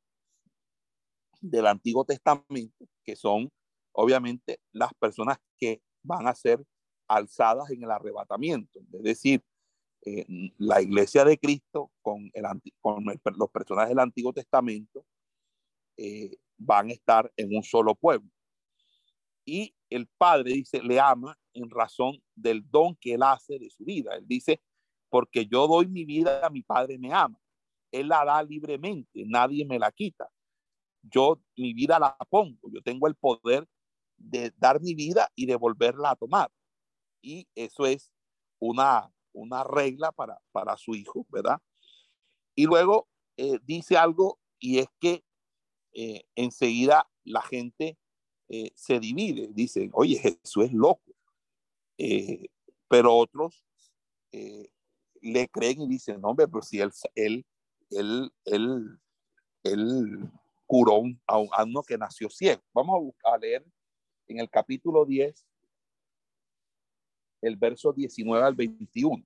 [1.40, 3.50] del Antiguo Testamento, que son
[3.92, 6.64] obviamente las personas que van a ser
[7.08, 8.80] alzadas en el arrebatamiento.
[8.92, 9.42] Es decir,
[10.06, 10.24] eh,
[10.58, 12.30] la iglesia de Cristo con,
[13.36, 15.04] los personajes del Antiguo Testamento
[15.96, 18.30] eh, van a estar en un solo pueblo.
[19.44, 23.84] Y el Padre dice, le ama en razón del don que él hace de su
[23.84, 24.14] vida.
[24.16, 24.62] Él dice,
[25.08, 27.38] porque yo doy mi vida, mi Padre me ama.
[27.90, 30.30] Él la da libremente, nadie me la quita.
[31.02, 33.66] Yo mi vida la pongo, yo tengo el poder
[34.16, 36.50] de dar mi vida y de volverla a tomar.
[37.22, 38.10] Y eso es
[38.58, 41.58] una, una regla para, para su hijo, ¿verdad?
[42.54, 45.24] Y luego eh, dice algo y es que
[45.94, 47.96] eh, enseguida la gente
[48.48, 49.48] eh, se divide.
[49.52, 51.02] Dicen, oye, Jesús es loco.
[52.88, 53.64] Pero otros
[54.32, 56.90] le creen y dicen, no, hombre, pero si él,
[57.90, 58.98] él, él,
[59.62, 60.30] él
[60.70, 62.62] curó a, a uno que nació ciego.
[62.72, 63.66] Vamos a, buscar, a leer
[64.28, 65.44] en el capítulo 10,
[67.42, 69.24] el verso 19 al 21.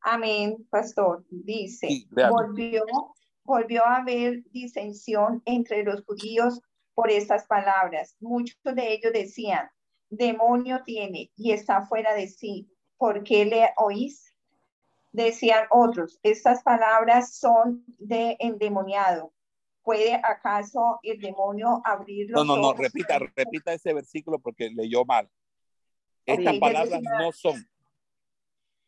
[0.00, 1.26] Amén, pastor.
[1.28, 1.88] Dice,
[2.30, 2.84] volvió,
[3.42, 6.60] volvió a haber disensión entre los judíos
[6.98, 8.16] por estas palabras.
[8.18, 9.70] Muchos de ellos decían,
[10.10, 12.68] demonio tiene y está fuera de sí.
[12.96, 14.34] ¿Por qué le oís?
[15.12, 19.32] Decían otros, estas palabras son de endemoniado.
[19.84, 25.04] ¿Puede acaso el demonio abrir los No, no, no, repita, repita ese versículo porque leyó
[25.04, 25.30] mal.
[26.26, 27.64] Estas palabras no son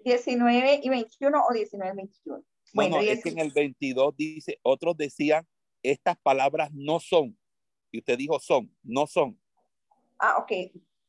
[0.01, 2.45] 19 y 21 o 19 y 21.
[2.75, 5.47] Bueno, es que en el 22 dice, otros decían,
[5.85, 7.39] estas palabras no son.
[7.91, 9.39] Y usted dijo son, no son.
[10.19, 10.53] Ah, ok.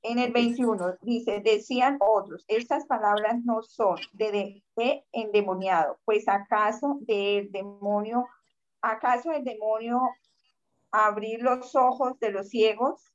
[0.03, 6.97] En el 21 dice, decían otros, estas palabras no son de, de, endemoniado, pues acaso
[7.01, 8.27] del demonio,
[8.81, 10.01] acaso el demonio
[10.89, 13.13] abrir los ojos de los ciegos,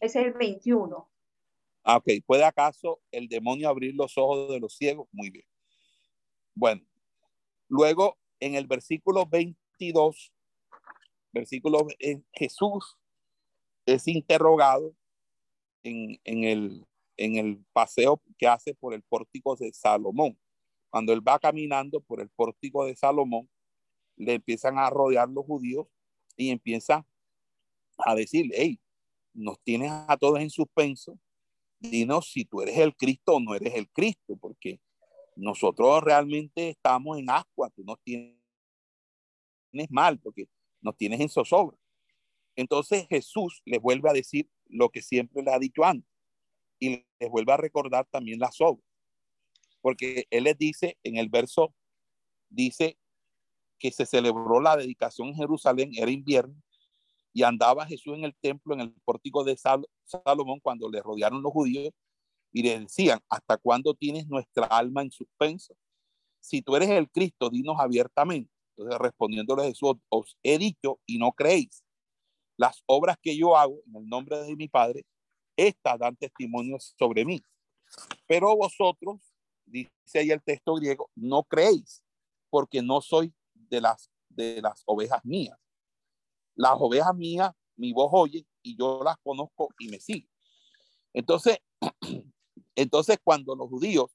[0.00, 1.08] es el 21.
[1.84, 5.08] Ah, ok, ¿puede acaso el demonio abrir los ojos de los ciegos?
[5.12, 5.46] Muy bien.
[6.54, 6.82] Bueno,
[7.68, 10.31] luego en el versículo 22,
[11.32, 12.98] versículo en Jesús
[13.86, 14.94] es interrogado
[15.82, 20.38] en, el, en el paseo que hace por el pórtico de Salomón.
[20.90, 23.48] Cuando él va caminando por el pórtico de Salomón,
[24.16, 25.86] le empiezan a rodear los judíos
[26.36, 27.06] y empieza
[27.98, 28.80] a decirle, hey,
[29.32, 31.18] nos tienes a todos en suspenso,
[31.78, 34.80] dinos si tú eres el Cristo o no eres el Cristo, porque
[35.34, 38.36] nosotros realmente estamos en ascua, tú nos tienes
[39.88, 40.46] mal, porque
[40.82, 41.76] nos tienes en zozobra.
[42.56, 46.10] Entonces Jesús les vuelve a decir lo que siempre les ha dicho antes
[46.78, 48.84] y les vuelve a recordar también las obras.
[49.80, 51.74] Porque él les dice en el verso,
[52.50, 52.98] dice
[53.78, 56.54] que se celebró la dedicación en Jerusalén, era invierno,
[57.32, 61.52] y andaba Jesús en el templo, en el pórtico de Salomón, cuando le rodearon los
[61.52, 61.92] judíos
[62.52, 65.74] y le decían, ¿hasta cuándo tienes nuestra alma en suspenso?
[66.40, 68.52] Si tú eres el Cristo, dinos abiertamente.
[68.82, 71.84] Entonces respondiéndole Jesús, os he dicho y no creéis.
[72.56, 75.04] Las obras que yo hago en el nombre de mi Padre,
[75.56, 77.40] estas dan testimonio sobre mí.
[78.26, 79.20] Pero vosotros,
[79.64, 82.02] dice ahí el texto griego, no creéis,
[82.50, 85.56] porque no soy de las, de las ovejas mías.
[86.56, 90.28] Las ovejas mías, mi voz oye y yo las conozco y me siguen.
[91.12, 91.58] Entonces,
[92.74, 94.10] entonces cuando los judíos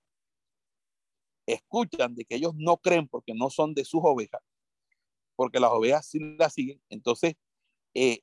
[1.46, 4.42] escuchan de que ellos no creen porque no son de sus ovejas,
[5.38, 7.36] porque las ovejas sí las siguen, entonces
[7.94, 8.20] eh,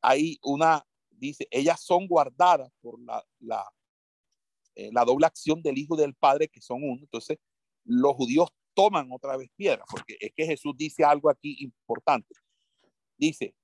[0.00, 3.64] hay una, dice, ellas son guardadas por la, la,
[4.74, 7.00] eh, la doble acción del Hijo y del Padre, que son uno.
[7.00, 7.38] Entonces,
[7.84, 12.34] los judíos toman otra vez piedra, porque es que Jesús dice algo aquí importante.
[13.18, 13.54] Dice,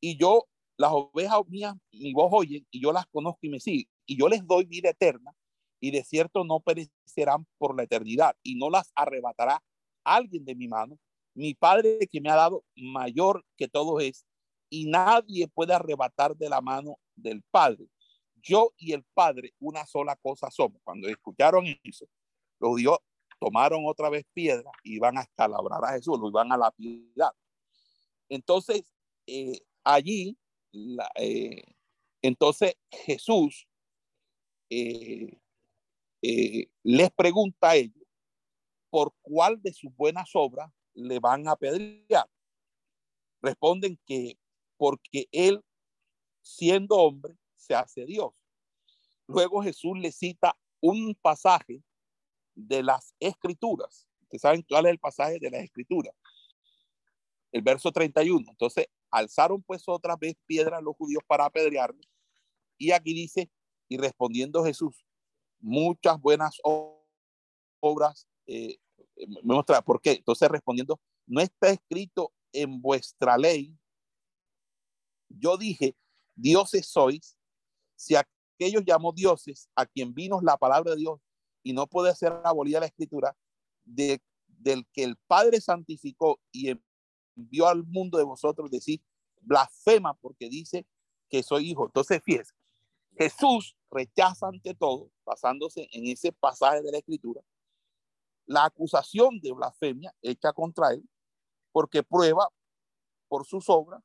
[0.00, 3.88] y yo, las ovejas mías, mi voz oyen, y yo las conozco y me siguen,
[4.06, 5.32] y yo les doy vida eterna,
[5.80, 9.62] y de cierto no perecerán por la eternidad, y no las arrebatará
[10.04, 10.98] alguien de mi mano.
[11.34, 14.26] Mi Padre que me ha dado mayor que todo es,
[14.68, 17.86] y nadie puede arrebatar de la mano del Padre.
[18.42, 20.80] Yo y el Padre una sola cosa somos.
[20.84, 22.06] Cuando escucharon eso,
[22.60, 22.98] los judíos
[23.38, 27.32] tomaron otra vez piedra y iban a escalabrar a Jesús, lo iban a lapidar.
[28.28, 28.84] Entonces,
[29.26, 30.38] eh, allí,
[31.16, 31.62] eh,
[32.22, 33.66] entonces Jesús
[34.70, 35.36] eh,
[36.82, 38.04] les pregunta a ellos
[38.90, 42.28] por cuál de sus buenas obras le van a apedrear.
[43.42, 44.38] Responden que
[44.76, 45.62] porque él,
[46.42, 48.32] siendo hombre, se hace Dios.
[49.26, 51.82] Luego Jesús le cita un pasaje
[52.54, 54.08] de las escrituras.
[54.22, 56.14] Ustedes saben cuál es el pasaje de las escrituras.
[57.52, 58.46] El verso 31.
[58.48, 62.00] Entonces, alzaron pues otra vez piedras los judíos para apedrearlo.
[62.78, 63.50] Y aquí dice,
[63.88, 65.04] y respondiendo Jesús,
[65.58, 66.58] muchas buenas
[67.80, 68.78] obras eh,
[69.42, 70.12] muestra por qué.
[70.12, 73.76] Entonces, respondiendo, no está escrito en vuestra ley
[75.38, 75.96] yo dije,
[76.34, 77.36] dioses sois,
[77.96, 81.20] si aquellos llamó dioses a quien vino la palabra de Dios
[81.62, 83.36] y no puede ser abolida la escritura,
[83.84, 86.74] de, del que el Padre santificó y
[87.36, 89.00] envió al mundo de vosotros, decir,
[89.40, 90.86] blasfema porque dice
[91.28, 91.86] que soy hijo.
[91.86, 92.52] Entonces, fíjese,
[93.16, 97.42] Jesús rechaza ante todo, basándose en ese pasaje de la escritura,
[98.50, 101.08] la acusación de blasfemia hecha contra él,
[101.70, 102.48] porque prueba
[103.28, 104.02] por sus obras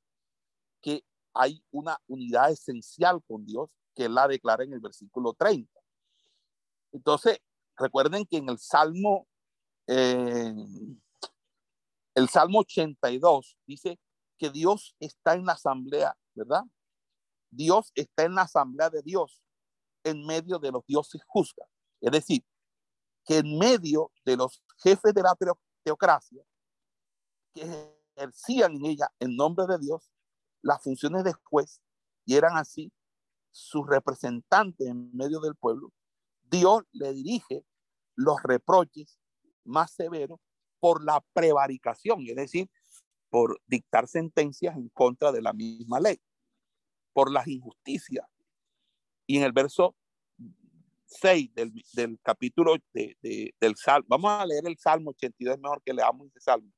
[0.84, 5.68] que hay una unidad esencial con Dios que la declara en el versículo 30.
[6.91, 7.39] Entonces,
[7.76, 9.28] recuerden que en el Salmo,
[9.88, 10.70] el
[12.30, 14.00] Salmo 82 dice
[14.38, 16.62] que Dios está en la asamblea, ¿verdad?
[17.50, 19.41] Dios está en la asamblea de Dios
[20.04, 21.66] en medio de los dioses juzga.
[22.00, 22.46] Es decir,
[23.26, 25.36] que en medio de los jefes de la
[25.84, 26.43] teocracia
[27.53, 30.09] que ejercían en ella en nombre de Dios,
[30.61, 31.82] las funciones de juez
[32.26, 32.91] y eran así
[33.51, 35.91] sus representantes en medio del pueblo,
[36.43, 37.65] Dios le dirige
[38.15, 39.19] los reproches
[39.63, 40.39] más severos
[40.80, 42.69] por la prevaricación, es decir,
[43.30, 46.21] por dictar sentencias en contra de la misma ley,
[47.13, 48.26] por las injusticias.
[49.28, 49.95] Y en el verso
[51.06, 56.28] 6 del, capítulo del Salmo, vamos a leer el Salmo 82, es mejor que leamos
[56.28, 56.70] ese Salmo.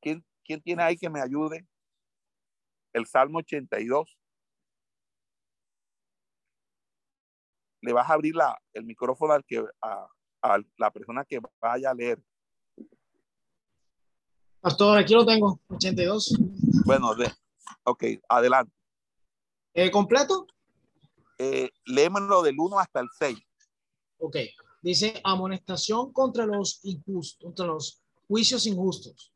[0.00, 1.66] ¿Quién, ¿Quién tiene ahí que me ayude?
[2.94, 4.16] el Salmo 82.
[7.82, 11.94] Le vas a abrir la, el micrófono al que, a, la persona que vaya a
[11.94, 12.22] leer.
[14.60, 16.38] Pastor, aquí lo tengo, 82.
[16.86, 17.30] Bueno, de,
[17.82, 18.72] ok, adelante.
[19.74, 20.46] ¿Eh, ¿Completo?
[21.38, 23.38] Eh, del 1 hasta el 6.
[24.18, 24.36] Ok,
[24.82, 29.32] dice amonestación contra los injustos, contra los juicios injustos.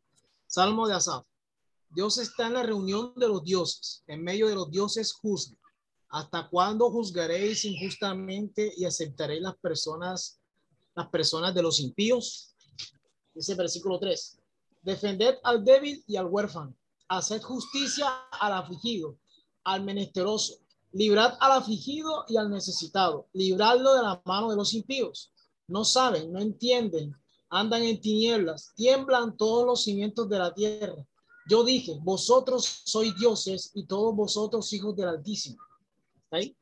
[0.46, 1.26] Salmo de Asaf.
[1.90, 5.56] Dios está en la reunión de los dioses, en medio de los dioses juzga.
[6.10, 10.40] ¿Hasta cuándo juzgaréis injustamente y aceptaréis las personas,
[10.94, 12.54] las personas de los impíos?
[13.34, 14.38] Dice versículo 3.
[14.82, 16.74] Defended al débil y al huérfano.
[17.08, 19.18] Haced justicia al afligido,
[19.64, 20.58] al menesteroso.
[20.92, 23.28] Librad al afligido y al necesitado.
[23.32, 25.32] Libradlo de la mano de los impíos.
[25.66, 27.14] No saben, no entienden,
[27.50, 31.06] andan en tinieblas, tiemblan todos los cimientos de la tierra.
[31.48, 35.58] Yo dije, vosotros sois dioses y todos vosotros hijos del Altísimo.
[36.30, 36.56] ¿Ahí?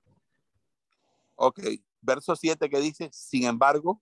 [1.34, 1.60] Ok,
[2.00, 4.00] verso 7 que dice, sin embargo.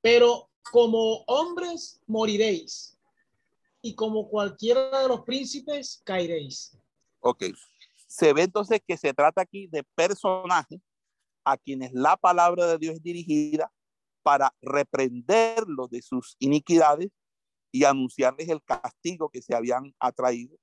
[0.00, 2.98] Pero como hombres moriréis
[3.80, 6.76] y como cualquiera de los príncipes caeréis.
[7.20, 7.44] Ok,
[8.12, 10.82] se ve entonces que se trata aquí de personajes
[11.44, 13.72] a quienes la palabra de Dios es dirigida
[14.22, 17.08] para reprenderlos de sus iniquidades
[17.72, 20.58] y anunciarles el castigo que se habían atraído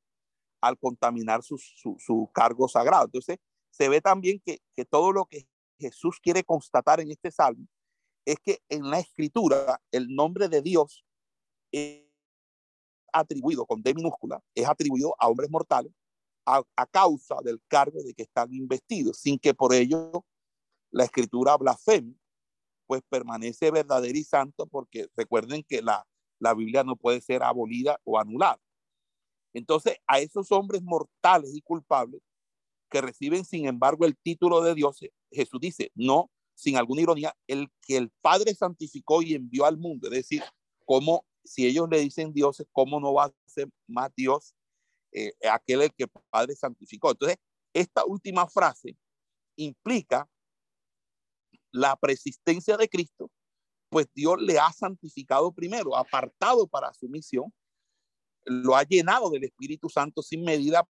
[0.62, 3.06] al contaminar su, su, cargo sagrado.
[3.06, 3.38] Entonces,
[3.72, 5.48] se ve también que, que todo lo que
[5.80, 7.66] Jesús quiere constatar en este salmo
[8.26, 11.04] es que en la escritura el nombre de Dios
[11.72, 12.04] es
[13.12, 15.92] atribuido con D minúscula, es atribuido a hombres mortales
[16.58, 20.26] a, causa del cargo de que están investidos, sin que por ello
[20.92, 22.16] la escritura blasfeme,
[22.88, 26.08] pues permanece verdadero y santo, porque recuerden que la,
[26.40, 28.60] la Biblia no puede ser abolida o anulada.
[29.54, 32.22] Entonces, a esos hombres mortales y culpables
[32.90, 35.00] que reciben, sin embargo, el título de Dios,
[35.32, 40.08] Jesús dice, no, sin alguna ironía, el que el Padre santificó y envió al mundo.
[40.08, 40.44] Es decir,
[40.86, 44.56] como si ellos le dicen Dios, ¿cómo no va a ser más Dios
[45.12, 47.12] eh, aquel el que el Padre santificó?
[47.12, 47.38] Entonces,
[47.74, 48.98] esta última frase
[49.56, 50.28] implica
[51.72, 53.30] la persistencia de Cristo,
[53.90, 57.54] pues Dios le ha santificado primero, apartado para su misión,
[58.46, 60.88] lo ha llenado del Espíritu Santo sin medida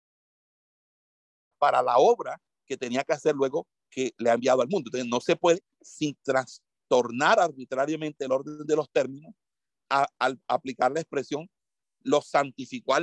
[1.57, 4.87] para la obra que tenía que hacer luego que le ha enviado al mundo.
[4.87, 9.33] Entonces no se puede sin trastornar arbitrariamente el orden de los términos
[9.89, 11.49] al aplicar la expresión
[12.01, 12.95] lo santificó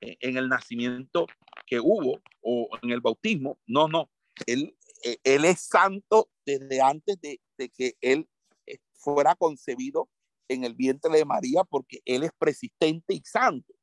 [0.00, 1.26] en el nacimiento
[1.66, 3.58] que hubo o en el bautismo.
[3.66, 4.10] No, no,
[4.46, 8.28] él, e, él es santo desde antes de, de que él
[8.66, 10.08] eh, fuera concebido
[10.48, 13.74] en el vientre de María porque él es persistente y santo.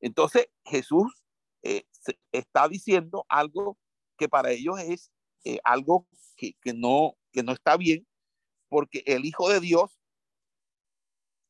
[0.00, 1.22] Entonces Jesús
[1.62, 1.84] eh,
[2.32, 3.78] está diciendo algo
[4.18, 5.12] que para ellos es
[5.44, 6.06] eh, algo
[6.36, 8.06] que, que, no, que no está bien,
[8.68, 9.98] porque el Hijo de Dios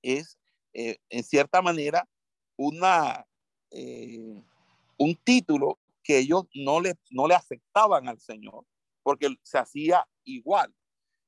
[0.03, 0.39] es,
[0.75, 2.09] eh, en cierta manera,
[2.57, 3.27] una,
[3.73, 8.67] un título que ellos no le, no le aceptaban al Señor,
[9.03, 10.75] porque se hacía igual.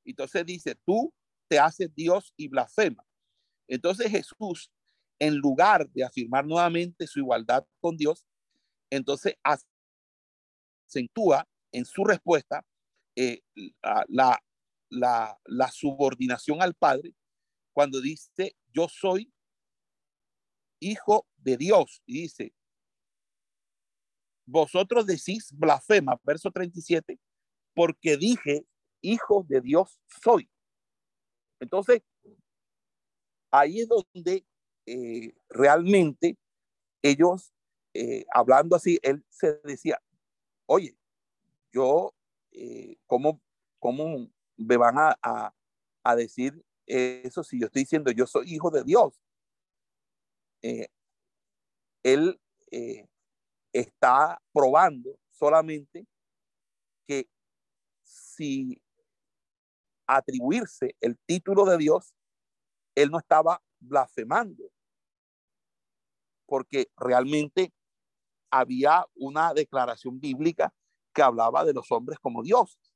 [0.04, 1.12] Entonces dice, tú
[1.48, 3.04] te haces Dios y blasfema.
[3.68, 4.70] Entonces Jesús
[5.18, 8.26] en lugar de afirmar nuevamente su igualdad con Dios,
[8.90, 9.36] entonces
[10.86, 12.64] acentúa en su respuesta
[13.16, 13.42] eh,
[14.08, 14.42] la,
[14.90, 17.14] la, la subordinación al Padre
[17.72, 19.32] cuando dice, yo soy
[20.90, 22.02] hijo de Dios.
[22.06, 22.54] Y dice,
[24.46, 27.18] vosotros decís blasfema, verso 37,
[27.74, 28.66] porque dije,
[29.00, 30.48] hijo de Dios soy.
[31.60, 32.02] Entonces,
[33.50, 34.44] ahí es donde
[34.86, 36.36] eh, realmente
[37.02, 37.52] ellos,
[37.94, 40.00] eh, hablando así, él se decía,
[40.66, 40.96] oye,
[41.72, 42.14] yo,
[42.52, 43.40] eh, ¿cómo,
[43.78, 45.54] ¿cómo me van a, a,
[46.02, 49.20] a, decir eso si yo estoy diciendo yo soy hijo de Dios?
[52.02, 52.40] Él
[53.72, 56.06] está probando solamente
[57.06, 57.28] que
[58.02, 58.80] si
[60.06, 62.14] atribuirse el título de Dios,
[62.94, 64.70] él no estaba blasfemando,
[66.46, 67.72] porque realmente
[68.50, 70.72] había una declaración bíblica
[71.12, 72.94] que hablaba de los hombres como dioses.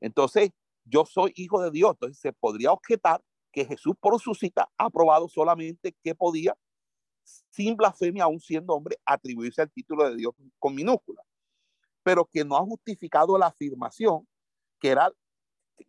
[0.00, 0.50] Entonces,
[0.84, 4.90] yo soy hijo de Dios, entonces se podría objetar que Jesús por su cita ha
[4.90, 6.56] probado solamente que podía,
[7.22, 11.22] sin blasfemia, aún siendo hombre, atribuirse al título de Dios con minúscula,
[12.02, 14.26] pero que no ha justificado la afirmación
[14.80, 15.12] que era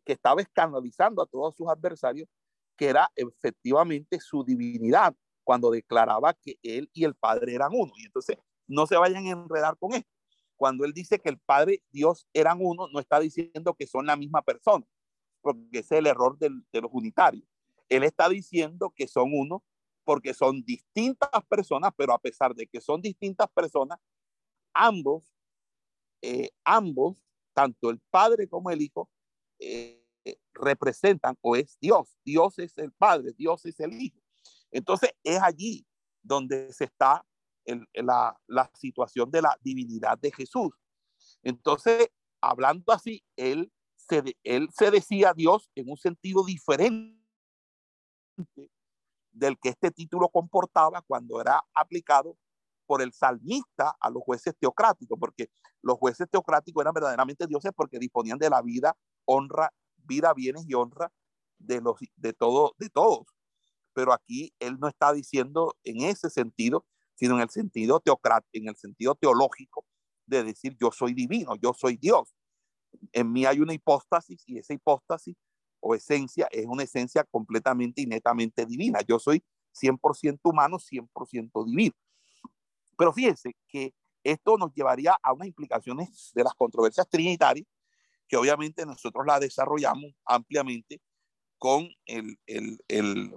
[0.05, 2.27] que estaba escandalizando a todos sus adversarios
[2.75, 7.93] que era efectivamente su divinidad cuando declaraba que él y el Padre eran uno.
[7.97, 8.37] Y entonces
[8.67, 10.09] no se vayan a enredar con esto.
[10.55, 14.15] Cuando él dice que el Padre Dios eran uno, no está diciendo que son la
[14.15, 14.85] misma persona,
[15.41, 17.45] porque ese es el error de los unitarios.
[17.89, 19.63] Él está diciendo que son uno
[20.03, 23.99] porque son distintas personas, pero a pesar de que son distintas personas,
[24.73, 25.33] ambos,
[26.21, 27.17] eh, ambos,
[27.53, 29.09] tanto el Padre como el Hijo,
[29.59, 30.03] eh,
[30.53, 32.17] representan o es Dios.
[32.23, 34.19] Dios es el Padre, Dios es el Hijo.
[34.71, 35.85] Entonces es allí
[36.21, 37.25] donde se está
[37.93, 40.71] la, situación de la divinidad de Jesús.
[41.43, 42.09] Entonces,
[42.41, 47.23] hablando así, él se, él se decía Dios en un sentido diferente
[49.33, 52.37] del que este título comportaba cuando era aplicado
[52.85, 55.49] por el salmista a los jueces teocráticos, porque
[55.81, 58.95] los jueces teocráticos eran verdaderamente dioses porque disponían de la vida,
[59.25, 61.11] honra, vida, bienes y honra
[61.57, 63.25] de los de todo de todos.
[63.93, 66.85] Pero aquí él no está diciendo en ese sentido,
[67.15, 69.85] sino en el sentido teocrático, en el sentido teológico
[70.25, 72.33] de decir yo soy divino, yo soy Dios.
[73.11, 75.35] En mí hay una hipóstasis y esa hipóstasis
[75.83, 78.99] o esencia es una esencia completamente y netamente divina.
[79.05, 79.43] Yo soy
[79.73, 81.93] 100% humano, 100% divino.
[82.97, 83.93] Pero fíjense que
[84.23, 87.67] esto nos llevaría a unas implicaciones de las controversias trinitarias,
[88.29, 91.01] que obviamente nosotros la desarrollamos ampliamente
[91.57, 93.33] con el, el, el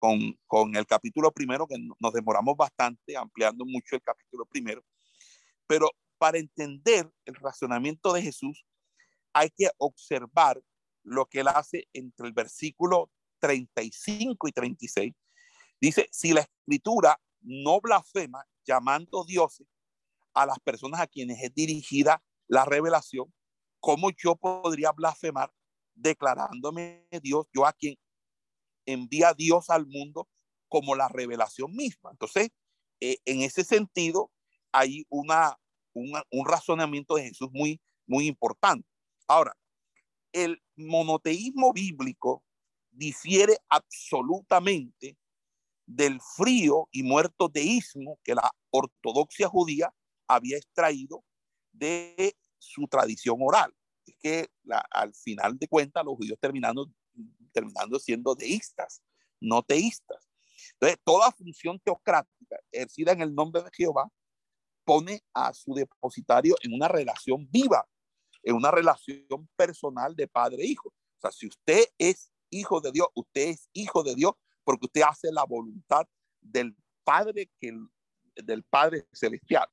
[0.00, 4.84] con, con, el capítulo primero, que nos demoramos bastante ampliando mucho el capítulo primero.
[5.68, 8.66] Pero para entender el razonamiento de Jesús,
[9.32, 10.60] hay que observar
[11.06, 15.14] lo que él hace entre el versículo 35 y 36.
[15.80, 19.66] Dice, si la escritura no blasfema llamando dioses
[20.34, 23.32] a las personas a quienes es dirigida la revelación,
[23.80, 25.52] ¿cómo yo podría blasfemar
[25.94, 27.96] declarándome Dios, yo a quien
[28.84, 30.28] envía Dios al mundo
[30.68, 32.10] como la revelación misma?
[32.10, 32.50] Entonces,
[33.00, 34.32] eh, en ese sentido,
[34.72, 35.56] hay una,
[35.94, 38.88] un razonamiento de Jesús muy, muy importante.
[39.28, 39.56] Ahora,
[40.32, 42.42] el monoteísmo bíblico
[42.90, 45.16] difiere absolutamente
[45.86, 49.92] del frío y muerto deísmo que la ortodoxia judía
[50.26, 51.24] había extraído
[51.72, 53.72] de su tradición oral.
[54.06, 54.48] Es que
[54.90, 56.90] al final de cuentas los judíos terminando,
[57.52, 59.02] terminando siendo deístas,
[59.40, 60.28] no teístas.
[60.72, 64.10] Entonces, toda función teocrática ejercida en el nombre de Jehová
[64.84, 67.86] pone a su depositario en una relación viva,
[68.46, 70.76] en una relación personal de padre e.
[70.78, 74.32] O sea, si usted es hijo de Dios, usted es hijo de Dios
[74.64, 76.06] porque usted hace la voluntad
[76.40, 76.74] del
[77.04, 77.76] Padre que
[78.36, 79.66] del Padre celestial.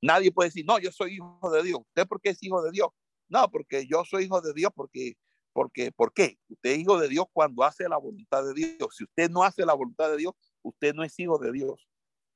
[0.00, 1.80] Nadie puede decir, no, yo soy hijo de Dios.
[1.80, 2.88] ¿Usted por qué es hijo de Dios?
[3.28, 5.16] No, porque yo soy hijo de Dios porque
[5.52, 6.38] porque ¿por qué?
[6.48, 8.94] Usted es hijo de Dios cuando hace la voluntad de Dios.
[8.96, 11.88] Si usted no hace la voluntad de Dios, usted no es hijo de Dios.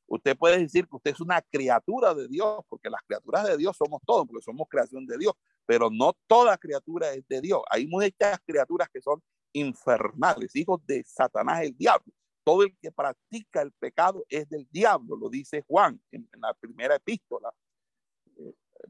[0.07, 3.77] Usted puede decir que usted es una criatura de Dios, porque las criaturas de Dios
[3.77, 5.35] somos todos, porque somos creación de Dios,
[5.66, 7.62] pero no toda criatura es de Dios.
[7.70, 9.23] Hay muchas criaturas que son
[9.53, 12.12] infernales, hijos de Satanás el diablo.
[12.45, 16.97] Todo el que practica el pecado es del diablo, lo dice Juan en, la primera
[16.97, 17.51] epístola.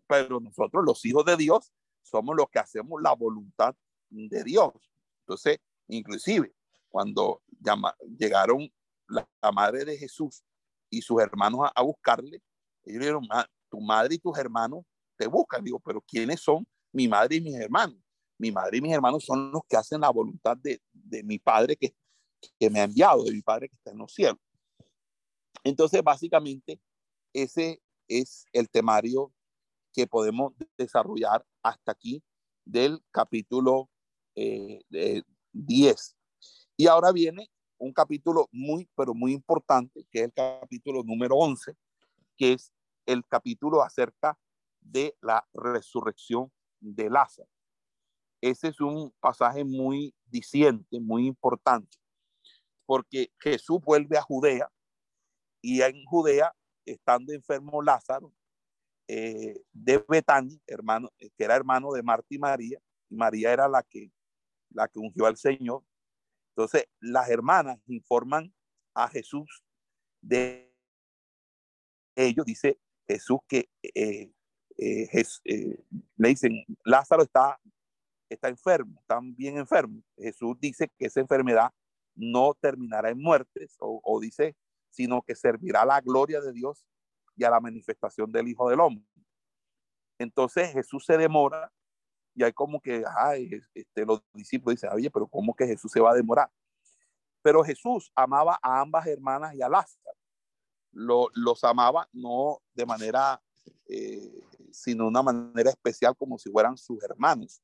[0.09, 1.73] Pero nosotros, los hijos de Dios,
[2.03, 3.77] somos los que hacemos la voluntad
[4.11, 4.73] de Dios.
[5.21, 6.53] Entonces, inclusive,
[6.89, 7.43] cuando
[8.19, 8.69] llegaron
[9.09, 10.43] la, madre de Jesús
[10.91, 12.43] y sus hermanos a, buscarle,
[12.85, 13.29] ellos dijeron,
[13.71, 14.85] tu madre y tus hermanos
[15.17, 15.65] te buscan.
[15.65, 18.05] Digo, pero ¿quiénes son mi madre y mis hermanos?
[18.39, 20.81] mi madre y mis hermanos son los que hacen la voluntad de,
[21.23, 21.95] mi padre que,
[22.59, 24.39] que me ha enviado, de mi padre que está en los cielos.
[25.63, 26.81] Entonces, básicamente,
[27.33, 29.33] ese es el temario
[29.93, 32.23] que podemos desarrollar hasta aquí
[32.65, 33.89] del capítulo
[34.35, 34.85] 10.
[34.93, 35.23] Eh,
[36.77, 41.77] y ahora viene un capítulo muy, pero muy importante, que es el capítulo número 11,
[42.37, 42.73] que es
[43.07, 44.37] el capítulo acerca
[44.85, 47.49] de la resurrección de Lázaro.
[48.41, 51.97] Ese es un pasaje muy diciente, muy importante,
[52.87, 54.71] porque Jesús vuelve a Judea
[55.63, 56.55] y en Judea,
[56.85, 58.33] estando enfermo Lázaro,
[59.09, 62.79] eh, de Betania, hermano, eh, que era hermano de Marta y María,
[63.09, 64.13] y María era la que,
[64.71, 65.83] la que ungió al Señor.
[66.51, 68.55] Entonces, las hermanas informan
[68.95, 69.65] a Jesús
[70.21, 70.71] de
[72.15, 74.33] ellos, dice Jesús que eh,
[74.77, 77.59] le dicen, Lázaro está
[78.35, 80.03] está enfermo, están bien enfermo.
[80.17, 81.73] Jesús dice que esa enfermedad
[82.15, 84.57] no terminará en muertes, o, dice,
[84.91, 86.85] sino que servirá a la gloria de Dios
[87.37, 89.05] y a la manifestación del Hijo del Hombre.
[90.19, 91.73] Entonces Jesús se demora
[92.35, 96.01] y hay como que, ay, este, los discípulos dicen, oye, pero ¿cómo que Jesús se
[96.01, 96.51] va a demorar?
[97.43, 100.17] Pero Jesús amaba a ambas hermanas y a Lázaro.
[100.93, 103.43] los amaba no de manera,
[103.89, 104.41] eh,
[104.75, 107.63] sino una manera especial como si fueran sus hermanos.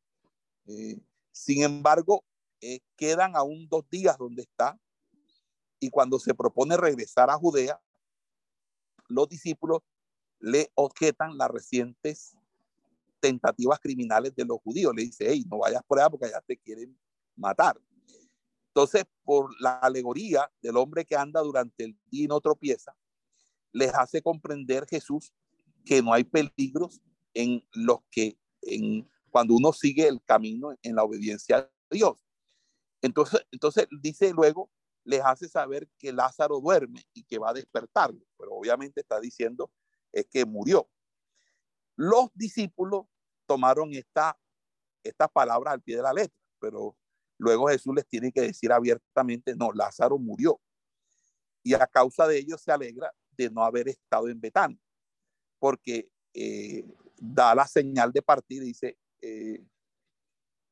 [0.67, 0.99] Eh,
[1.33, 2.25] sin embargo,
[2.61, 4.79] eh, quedan aún dos días donde está
[5.79, 7.81] y cuando se propone regresar a Judea,
[9.09, 9.81] los discípulos
[10.39, 12.37] le objetan las recientes
[13.21, 14.95] tentativas criminales de los judíos.
[14.95, 16.99] Le dice, hey, no vayas por allá porque allá te quieren
[17.37, 17.81] matar.
[18.69, 22.95] Entonces, por la alegoría del hombre que anda durante el día y no tropieza,
[23.73, 25.33] les hace comprender Jesús
[25.85, 27.01] que no hay peligros
[27.35, 32.19] en los que en cuando uno sigue el camino en la obediencia a Dios.
[33.01, 34.71] Entonces, entonces dice luego,
[35.05, 39.71] les hace saber que Lázaro duerme y que va a despertarlo, pero obviamente está diciendo
[40.13, 40.89] es que murió.
[41.97, 43.07] Los discípulos
[43.47, 44.39] tomaron esta,
[45.03, 46.97] esta palabra al pie de la letra, pero
[47.39, 50.61] luego Jesús les tiene que decir abiertamente, no, Lázaro murió.
[51.63, 54.81] Y a causa de ello se alegra de no haber estado en Betán,
[55.61, 56.85] porque eh,
[57.17, 59.63] da la señal de partir y dice, eh,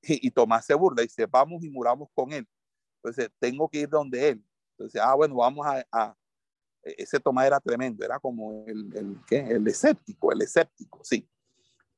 [0.02, 2.48] y, Tomás se burla, dice, vamos y muramos con él.
[2.96, 4.44] Entonces, tengo que ir donde él.
[4.72, 6.16] Entonces, ah, bueno, vamos a,
[6.82, 9.38] ese Tomás era tremendo, era como el, el, ¿qué?
[9.38, 11.28] el escéptico, el escéptico, sí.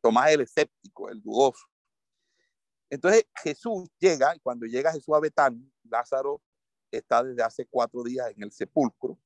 [0.02, 1.66] Tomás el escéptico, el dudoso.
[2.90, 6.42] Entonces Jesús llega, y cuando llega Jesús a Betania, Lázaro
[6.90, 9.16] está desde hace cuatro días en el sepulcro,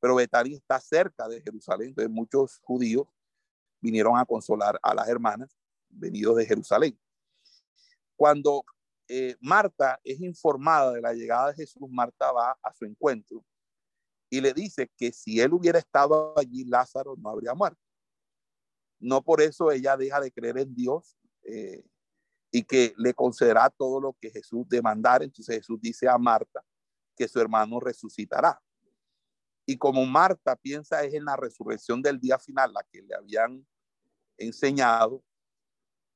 [0.00, 3.06] pero Betania está cerca de Jerusalén, entonces muchos judíos
[3.80, 5.56] vinieron a consolar a las hermanas
[5.88, 6.98] venidos de Jerusalén.
[8.16, 8.64] Cuando
[9.08, 13.44] eh, Marta es informada de la llegada de Jesús, Marta va a su encuentro
[14.30, 17.80] y le dice que si él hubiera estado allí, Lázaro no habría muerto.
[19.00, 21.84] No por eso ella deja de creer en Dios eh,
[22.50, 25.24] y que le concederá todo lo que Jesús demandara.
[25.24, 26.62] Entonces Jesús dice a Marta
[27.16, 28.60] que su hermano resucitará.
[29.70, 33.66] Y como Marta piensa es en la resurrección del día final, la que le habían
[34.38, 35.22] enseñado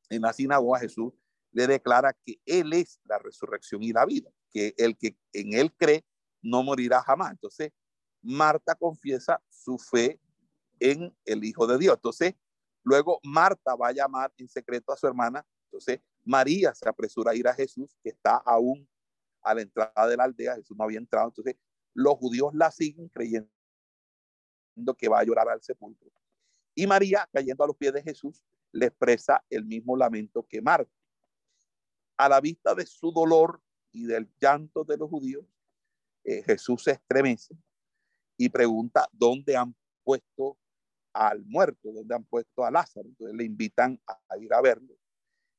[0.09, 1.12] en la sinagoga, Jesús
[1.51, 5.70] le declara que Él es la resurrección y la vida, que el que en Él
[5.77, 6.03] cree
[6.41, 7.33] no morirá jamás.
[7.33, 7.73] Entonces,
[8.23, 10.19] Marta confiesa su fe
[10.81, 11.97] en el Hijo de Dios.
[11.97, 12.35] Entonces,
[12.83, 15.47] luego Marta va a llamar en secreto a su hermana.
[15.66, 18.89] Entonces, María se apresura a ir a Jesús, que está aún
[19.43, 20.55] a la entrada de la aldea.
[20.55, 21.29] Jesús no había entrado.
[21.29, 21.55] Entonces,
[21.94, 23.48] los judíos la siguen creyendo
[24.97, 26.10] que va a llorar al sepulcro.
[26.74, 28.43] Y María, cayendo a los pies de Jesús,
[28.73, 30.90] le expresa el mismo lamento que Marta.
[32.16, 33.60] A la vista de su dolor
[33.90, 35.44] y del llanto de los judíos,
[36.24, 37.55] eh, Jesús se estremece
[38.36, 40.56] y pregunta dónde han puesto
[41.12, 43.09] al muerto, dónde han puesto a Lázaro.
[43.09, 44.94] Entonces le invitan a, ir a verlo.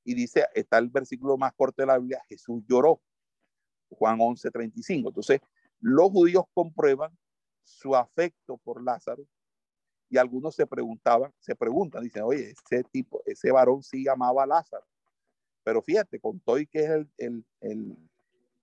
[0.04, 3.02] Y dice, está el versículo más corto de la Biblia, Jesús lloró.
[3.90, 5.10] Juan 11, 35.
[5.10, 5.40] Entonces,
[5.84, 7.12] los judíos comprueban
[7.66, 9.28] su afecto por Lázaro
[10.10, 14.48] y algunos se preguntaban, se preguntan, dicen, oye, ese tipo, ese varón sí amaba a
[14.48, 14.86] Lázaro.
[15.64, 17.46] Pero fíjate, con todo y que es el, el,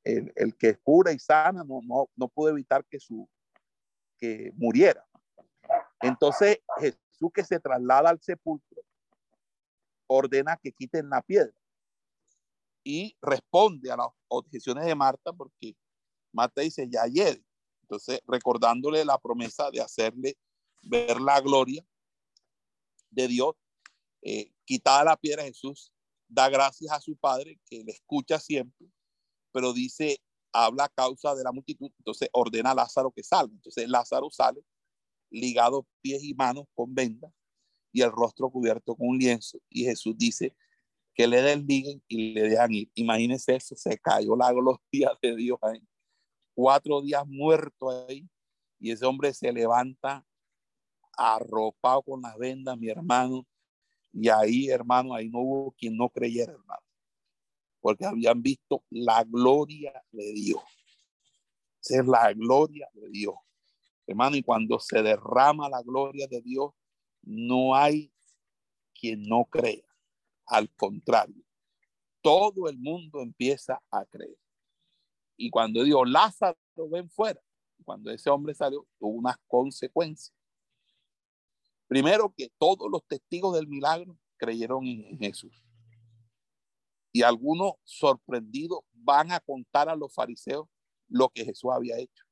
[0.05, 3.29] el, el, que cura y sana, no, no, no pudo evitar que su,
[4.17, 5.07] que muriera.
[6.01, 8.83] Entonces Jesús que se traslada al sepulcro
[10.07, 11.55] ordena que quiten la piedra
[12.83, 15.77] y responde a las objeciones de Marta porque
[16.33, 17.43] Marta dice ya ayer.
[17.83, 20.39] Entonces recordándole la promesa de hacerle
[20.83, 21.85] ver la gloria
[23.11, 23.55] de Dios,
[24.23, 25.93] eh, quitada la piedra Jesús
[26.29, 28.87] da gracias a su Padre que le escucha siempre,
[29.53, 30.21] pero dice
[30.53, 33.53] habla a causa de la multitud, entonces ordena a Lázaro que salga.
[33.53, 34.65] Entonces Lázaro sale
[35.31, 37.33] ligado pies y manos con vendas
[37.93, 39.59] y el rostro cubierto con un lienzo.
[39.69, 40.55] Y Jesús dice
[41.15, 42.91] que le desliguen y le dejan ir.
[42.95, 45.83] Imagínense eso, se cayó la gloria de Dios ahí.
[46.55, 48.29] Cuatro días muerto ahí
[48.79, 50.25] y ese hombre se levanta
[51.17, 53.47] arropado con las vendas, mi hermano.
[54.13, 56.83] Y ahí, hermano, ahí no hubo quien no creyera, hermano
[57.81, 60.63] porque habían visto la gloria de Dios.
[61.81, 63.35] Ser la gloria de Dios.
[64.07, 66.73] Hermano, y cuando se derrama la gloria de Dios,
[67.23, 68.13] no hay
[68.93, 69.85] quien no crea.
[70.47, 71.43] Al contrario,
[72.21, 74.40] todo el mundo empieza a creer.
[75.43, 76.59] Y cuando Dios Lázaro
[76.91, 77.41] ven fuera,
[77.87, 80.37] cuando ese hombre salió, tuvo unas consecuencias.
[81.89, 85.65] Primero que todos los testigos del milagro creyeron en Jesús
[87.11, 90.69] y algunos sorprendidos van a contar a los fariseos
[91.09, 92.25] lo que Jesús había hecho.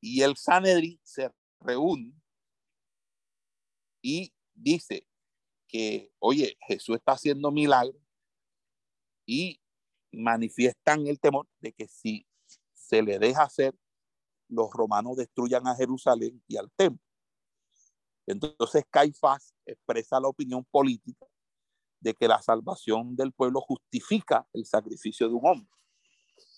[0.00, 1.30] Y el Sanedrín se
[1.60, 2.14] reúne
[4.00, 5.06] y dice
[5.68, 8.02] que, oye, Jesús está haciendo milagros
[9.26, 9.59] y
[10.12, 12.26] manifiestan el temor de que si
[12.74, 13.74] se le deja hacer,
[14.48, 17.04] los romanos destruyan a Jerusalén y al templo.
[18.26, 21.26] Entonces Caifás expresa la opinión política
[22.00, 25.70] de que la salvación del pueblo justifica el sacrificio de un hombre.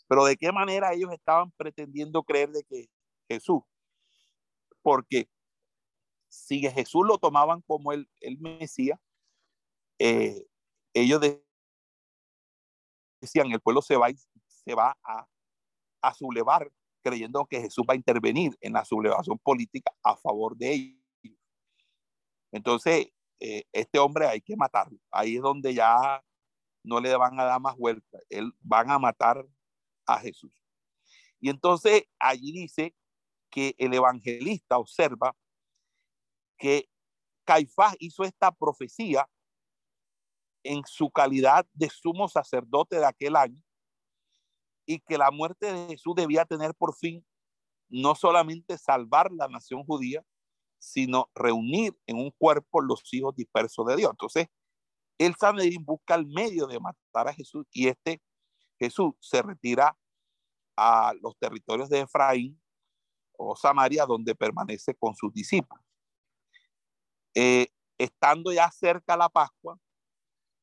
[0.08, 2.90] Pero de qué manera ellos estaban pretendiendo creer de que
[3.28, 3.62] Jesús,
[4.82, 5.28] porque
[6.28, 8.98] si Jesús lo tomaban como el, el Mesías,
[9.98, 10.46] eh,
[10.94, 11.20] ellos
[13.22, 14.08] decían, el pueblo se va,
[14.46, 15.26] se va a,
[16.02, 16.70] a sublevar
[17.02, 20.98] creyendo que Jesús va a intervenir en la sublevación política a favor de ellos.
[22.52, 23.08] Entonces,
[23.40, 24.98] eh, este hombre hay que matarlo.
[25.10, 26.22] Ahí es donde ya
[26.84, 28.18] no le van a dar más vuelta.
[28.28, 29.44] Él van a matar
[30.06, 30.52] a Jesús.
[31.40, 32.94] Y entonces allí dice
[33.50, 35.36] que el evangelista observa
[36.56, 36.88] que
[37.44, 39.28] Caifás hizo esta profecía
[40.64, 43.62] en su calidad de sumo sacerdote de aquel año
[44.86, 47.24] y que la muerte de Jesús debía tener por fin
[47.88, 50.24] no solamente salvar la nación judía,
[50.78, 54.10] sino reunir en un cuerpo los hijos dispersos de Dios.
[54.10, 54.46] Entonces,
[55.18, 58.20] el Sanedrín busca el medio de matar a Jesús y este
[58.78, 59.96] Jesús se retira
[60.76, 62.60] a los territorios de Efraín
[63.36, 65.84] o Samaria, donde permanece con sus discípulos.
[67.34, 67.68] Eh,
[67.98, 69.78] estando ya cerca la Pascua,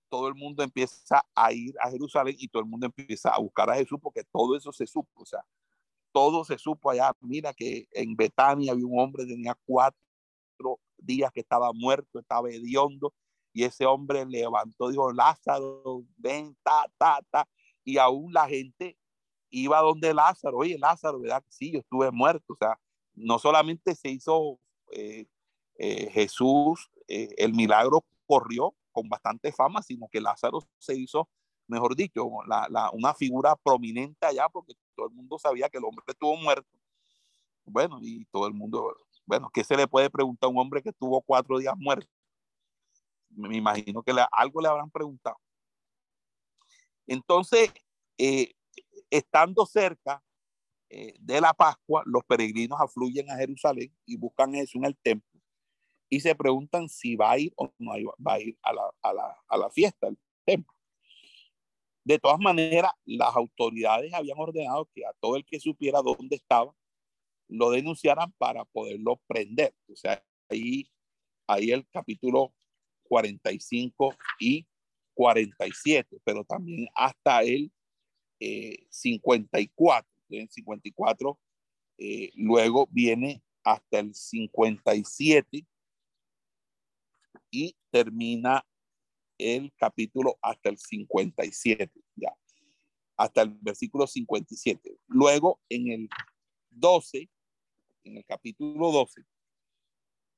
[0.10, 3.70] todo el mundo empieza a ir a Jerusalén y todo el mundo empieza a buscar
[3.70, 5.44] a Jesús porque todo eso se supo, o sea,
[6.12, 7.12] todo se supo allá.
[7.22, 13.14] Mira que en Betania había un hombre, tenía cuatro días que estaba muerto, estaba hediondo,
[13.54, 17.48] y ese hombre levantó, dijo, Lázaro, ven, ta, ta,
[17.84, 18.98] y aún la gente
[19.50, 21.44] iba donde Lázaro, oye, Lázaro, ¿verdad?
[21.50, 22.80] Sí, yo estuve muerto, o sea,
[23.16, 24.60] no solamente se hizo
[24.92, 25.26] eh,
[25.76, 31.30] eh, Jesús, eh, el milagro corrió con bastante fama, sino que Lázaro se hizo,
[31.68, 32.26] mejor dicho,
[32.94, 36.68] una figura prominente allá porque todo el mundo sabía que el hombre estuvo muerto.
[37.66, 38.96] Bueno, y todo el mundo,
[39.26, 42.10] bueno, ¿qué se le puede preguntar a un hombre que estuvo cuatro días muerto?
[43.30, 45.38] Me imagino que algo le habrán preguntado.
[47.06, 47.72] Entonces,
[49.10, 50.24] estando cerca
[50.90, 55.29] eh, de la Pascua, los peregrinos afluyen a Jerusalén y buscan eso en el templo
[56.10, 57.92] y se preguntan si va a ir o no
[58.26, 60.74] va a ir a la, a la, a la fiesta del templo.
[62.04, 66.74] De todas maneras, las autoridades habían ordenado que a todo el que supiera dónde estaba,
[67.48, 69.76] lo denunciaran para poderlo prender.
[69.92, 70.90] O sea, ahí,
[71.48, 72.54] ahí el capítulo
[73.04, 74.66] 45 y
[75.14, 77.72] 47, pero también hasta el
[78.90, 80.10] 54.
[80.30, 81.40] En 54,
[81.98, 85.66] eh, luego viene hasta el 57
[87.52, 88.66] y termina
[89.38, 92.34] el capítulo hasta el 57, ya,
[93.18, 94.98] hasta el versículo 57.
[95.08, 96.10] Luego en el
[96.70, 97.30] 12,
[98.04, 99.26] en el capítulo 12,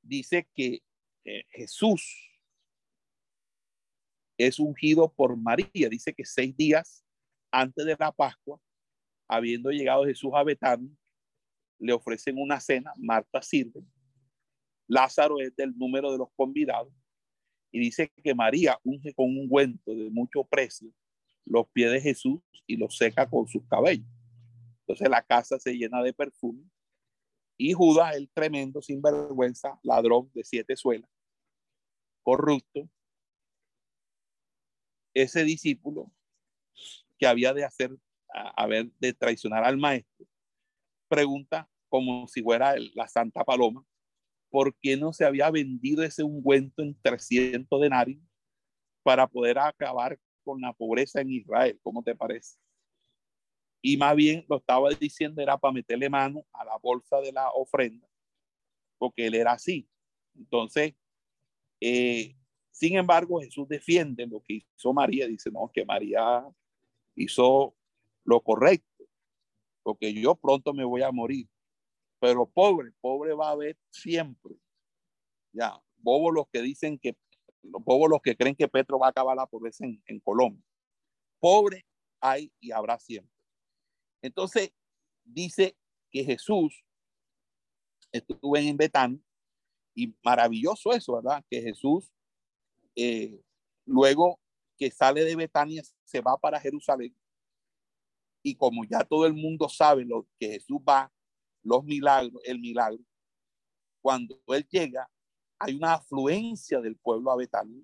[0.01, 0.81] dice que
[1.25, 2.31] eh, Jesús
[4.37, 5.89] es ungido por María.
[5.89, 7.03] Dice que seis días
[7.51, 8.59] antes de la Pascua,
[9.27, 10.95] habiendo llegado Jesús a Betania,
[11.79, 13.83] le ofrecen una cena, Marta sirve,
[14.87, 16.93] Lázaro es del número de los convidados,
[17.71, 20.91] y dice que María unge con un ungüento de mucho precio
[21.45, 24.07] los pies de Jesús y los seca con sus cabellos.
[24.81, 26.63] Entonces la casa se llena de perfume
[27.57, 31.09] y Judas, el tremendo sinvergüenza, ladrón de siete suelas,
[32.23, 32.89] corrupto,
[35.13, 36.11] ese discípulo
[37.19, 37.95] que había de hacer,
[38.55, 40.25] haber de traicionar al maestro,
[41.07, 43.85] pregunta como si fuera la Santa Paloma,
[44.51, 48.21] ¿por qué no se había vendido ese ungüento en 300 denarios
[49.01, 51.79] para poder acabar con la pobreza en Israel?
[51.81, 52.57] ¿Cómo te parece?
[53.81, 57.49] Y más bien lo estaba diciendo era para meterle mano a la bolsa de la
[57.49, 58.07] ofrenda,
[58.99, 59.89] porque él era así.
[60.35, 60.93] Entonces,
[61.79, 62.35] eh,
[62.69, 65.27] sin embargo, Jesús defiende lo que hizo María.
[65.27, 66.45] Dice, no, que María
[67.15, 67.75] hizo
[68.23, 69.05] lo correcto,
[69.81, 71.47] porque yo pronto me voy a morir.
[72.21, 74.55] Pero pobre, pobre va a haber siempre.
[75.51, 77.17] Ya, bobos los que dicen que,
[77.63, 80.63] los bobos los que creen que Petro va a acabar la pobreza en, en Colombia.
[81.39, 81.85] Pobre
[82.21, 83.33] hay y habrá siempre.
[84.21, 84.71] Entonces,
[85.25, 85.75] dice
[86.11, 86.85] que Jesús
[88.11, 89.23] estuvo en Betán
[89.95, 91.43] y maravilloso eso, ¿verdad?
[91.49, 92.11] Que Jesús
[92.95, 93.41] eh,
[93.85, 94.39] luego
[94.77, 97.15] que sale de Betania se va para Jerusalén.
[98.43, 101.11] Y como ya todo el mundo sabe lo que Jesús va,
[101.63, 103.03] los milagros, el milagro,
[104.01, 105.09] cuando él llega,
[105.59, 107.83] hay una afluencia del pueblo a Betania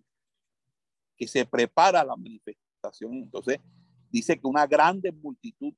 [1.16, 3.14] que se prepara la manifestación.
[3.14, 3.60] Entonces,
[4.10, 5.74] dice que una grande multitud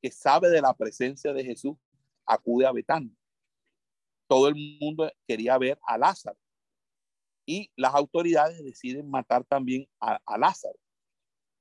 [0.00, 1.76] que sabe de la presencia de Jesús
[2.26, 3.14] acude a Betania.
[4.26, 6.38] Todo el mundo quería ver a Lázaro
[7.46, 10.78] y las autoridades deciden matar también a, Lázaro,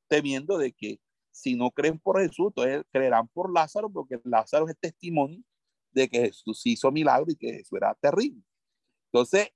[0.07, 0.99] temiendo de que
[1.31, 5.41] si no creen por Jesús, entonces creerán por Lázaro, porque Lázaro es testimonio
[5.99, 8.41] de que Jesús hizo milagro y que Jesús era terrible.
[9.11, 9.49] Entonces,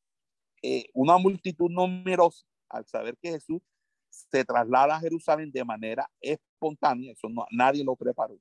[0.61, 3.61] eh, una multitud numerosa, al saber que Jesús
[4.09, 8.37] se traslada a Jerusalén de manera espontánea, eso no, nadie lo preparó,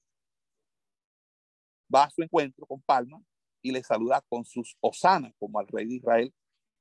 [1.94, 3.22] va a su encuentro con palmas
[3.62, 6.34] y le saluda con sus hosanas, como al rey de Israel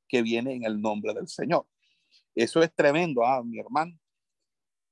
[0.08, 1.68] que viene en el nombre del Señor.
[2.36, 3.98] Eso es tremendo, ah, mi hermano,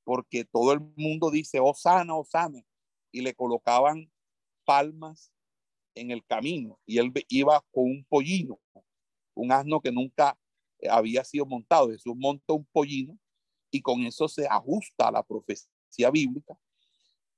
[0.03, 2.61] porque todo el mundo dice, oh sana, oh sana,
[3.11, 4.11] y le colocaban
[4.65, 5.31] palmas
[5.95, 8.59] en el camino y él iba con un pollino,
[9.33, 10.37] un asno que nunca
[10.89, 11.89] había sido montado.
[11.89, 13.17] Jesús monta un pollino
[13.71, 16.57] y con eso se ajusta a la profecía bíblica.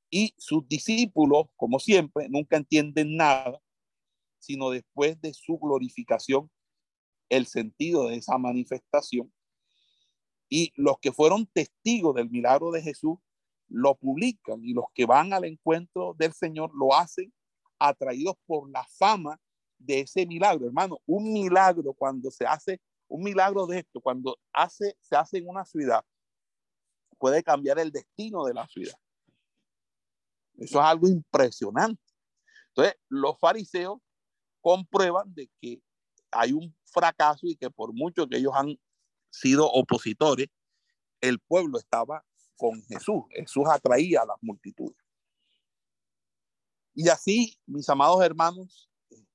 [0.09, 3.61] Y sus discípulos, como siempre, nunca entienden nada,
[4.39, 6.51] sino después de su glorificación,
[7.29, 9.31] el sentido de esa manifestación.
[10.49, 13.17] Y los que fueron testigos del milagro de Jesús
[13.69, 17.33] lo publican y los que van al encuentro del Señor lo hacen
[17.81, 19.39] atraídos por la fama
[19.79, 20.99] de ese milagro, hermano.
[21.05, 25.65] Un milagro cuando se hace, un milagro de esto, cuando hace, se hace en una
[25.65, 26.03] ciudad,
[27.17, 28.95] puede cambiar el destino de la ciudad.
[30.57, 32.01] Eso es algo impresionante.
[32.67, 33.99] Entonces, los fariseos
[34.61, 35.81] comprueban de que
[36.29, 38.79] hay un fracaso y que por mucho que ellos han
[39.31, 40.47] sido opositores,
[41.19, 42.23] el pueblo estaba
[42.55, 43.23] con Jesús.
[43.31, 45.00] Jesús atraía a las multitudes.
[46.93, 48.89] Y así, mis amados hermanos,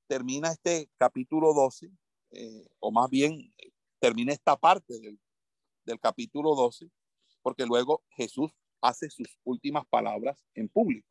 [0.06, 1.90] termina este capítulo 12,
[2.30, 3.52] eh, o más bien
[3.98, 5.18] termina esta parte del,
[5.84, 6.90] del capítulo 12,
[7.42, 11.08] porque luego Jesús hace sus últimas palabras en público.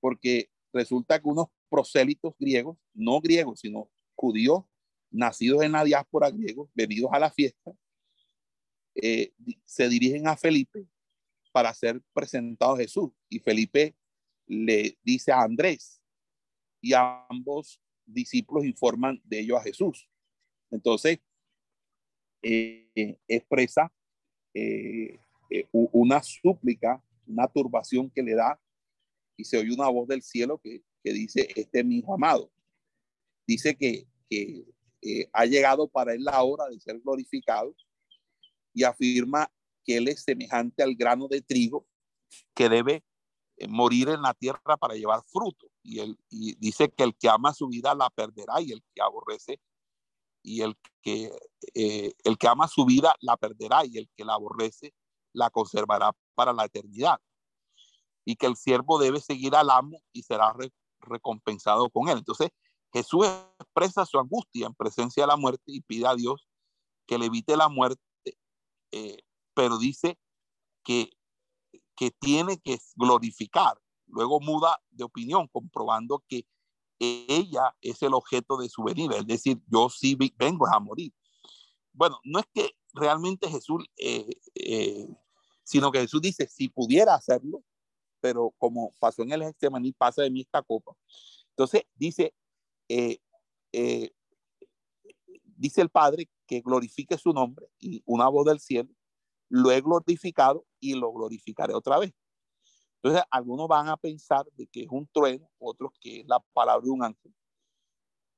[0.00, 4.64] Porque resulta que unos prosélitos griegos, no griegos, sino judíos,
[5.10, 7.72] nacidos en la diáspora griegos, venidos a la fiesta,
[8.94, 9.32] eh,
[9.64, 10.86] se dirigen a Felipe
[11.52, 13.10] para ser presentado a Jesús.
[13.28, 13.96] Y Felipe
[14.50, 16.02] le dice a Andrés
[16.80, 20.08] y ambos discípulos informan de ello a Jesús.
[20.72, 21.20] Entonces,
[22.42, 23.92] eh, expresa
[24.52, 25.20] eh,
[25.50, 28.60] eh, una súplica, una turbación que le da
[29.36, 32.50] y se oye una voz del cielo que, dice, este es mi hijo amado.
[33.46, 37.74] Dice que, eh, ha llegado para él la hora de ser glorificado
[38.74, 39.50] y afirma
[39.84, 41.86] que él es semejante al grano de trigo
[42.54, 43.02] que debe
[43.68, 45.66] morir en la tierra para llevar fruto.
[45.82, 49.02] Y, él, y dice que el que ama su vida la perderá y el que
[49.02, 49.60] aborrece
[50.42, 51.30] y el que,
[51.74, 54.94] eh, el que ama su vida la perderá y el que la aborrece
[55.32, 57.20] la conservará para la eternidad.
[58.24, 60.54] Y que el siervo debe seguir al amo y será
[61.00, 62.18] recompensado con él.
[62.18, 62.50] Entonces
[62.92, 63.26] Jesús
[63.58, 66.48] expresa su angustia en presencia de la muerte y pide a Dios
[67.06, 68.00] que le evite la muerte,
[68.92, 69.18] eh,
[69.54, 70.18] pero dice
[70.84, 71.10] que,
[72.00, 73.78] que tiene que glorificar.
[74.06, 76.46] Luego muda de opinión, comprobando que
[76.98, 81.12] ella es el objeto de su venida, es decir, yo sí vengo a morir.
[81.92, 85.08] Bueno, no es que realmente Jesús, eh, eh,
[85.62, 87.62] sino que Jesús dice, si pudiera hacerlo,
[88.18, 90.92] pero como pasó en el Getsemaní, pasa de mí esta copa.
[91.50, 92.32] Entonces dice,
[92.88, 93.18] eh,
[95.44, 98.88] dice el Padre que glorifique su nombre y una voz del cielo,
[99.50, 102.14] lo he glorificado y lo glorificaré otra vez.
[103.02, 106.84] Entonces, algunos van a pensar de que es un trueno, otros que es la palabra
[106.84, 107.34] de un ángel.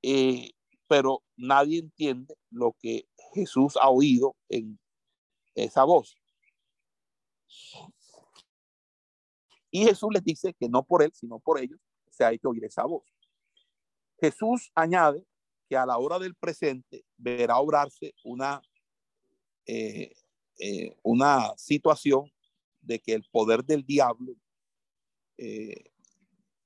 [0.03, 0.51] Eh,
[0.89, 4.79] pero nadie entiende lo que Jesús ha oído en
[5.55, 6.17] esa voz.
[9.71, 11.81] Y Jesús les dice que no por él, sino por ellos,
[12.11, 13.05] se ha hecho oír esa voz.
[14.21, 15.25] Jesús añade
[15.69, 18.63] que a la hora del presente verá obrarse una,
[19.67, 20.13] eh,
[20.65, 22.31] eh, una situación
[22.81, 24.37] de que el poder del diablo
[25.37, 25.91] eh,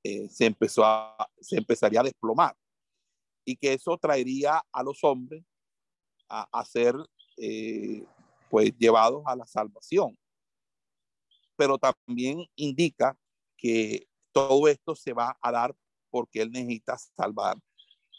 [0.03, 2.55] eh, se, empezó a, se empezaría a desplomar
[3.43, 5.43] y que eso traería a los hombres
[6.29, 6.93] a, ser
[8.51, 10.15] pues llevados a la salvación.
[11.55, 13.17] Pero también indica
[13.57, 15.75] que todo esto se va a dar
[16.11, 17.57] porque Él necesita salvar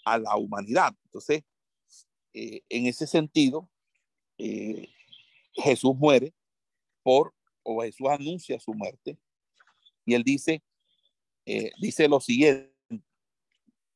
[0.05, 0.93] a la humanidad.
[1.05, 1.45] Entonces,
[2.33, 3.69] en ese sentido,
[5.53, 6.35] Jesús muere
[7.03, 9.19] por, o Jesús anuncia su muerte
[10.05, 10.63] y él dice,
[11.45, 12.75] eh, dice lo siguiente,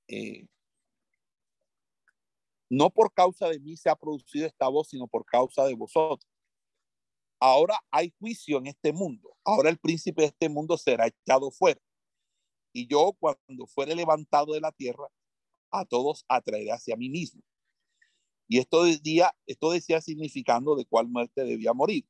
[0.09, 0.47] eh,
[2.69, 6.31] no por causa de mí se ha producido esta voz, sino por causa de vosotros.
[7.41, 9.35] Ahora hay juicio en este mundo.
[9.45, 11.81] Ahora el príncipe de este mundo será echado fuera.
[12.75, 15.07] Y yo cuando fuere levantado de la tierra,
[15.71, 17.43] a todos atraeré hacia mí mismo.
[18.53, 22.05] Y esto decía, esto decía significando de cuál muerte debía morir.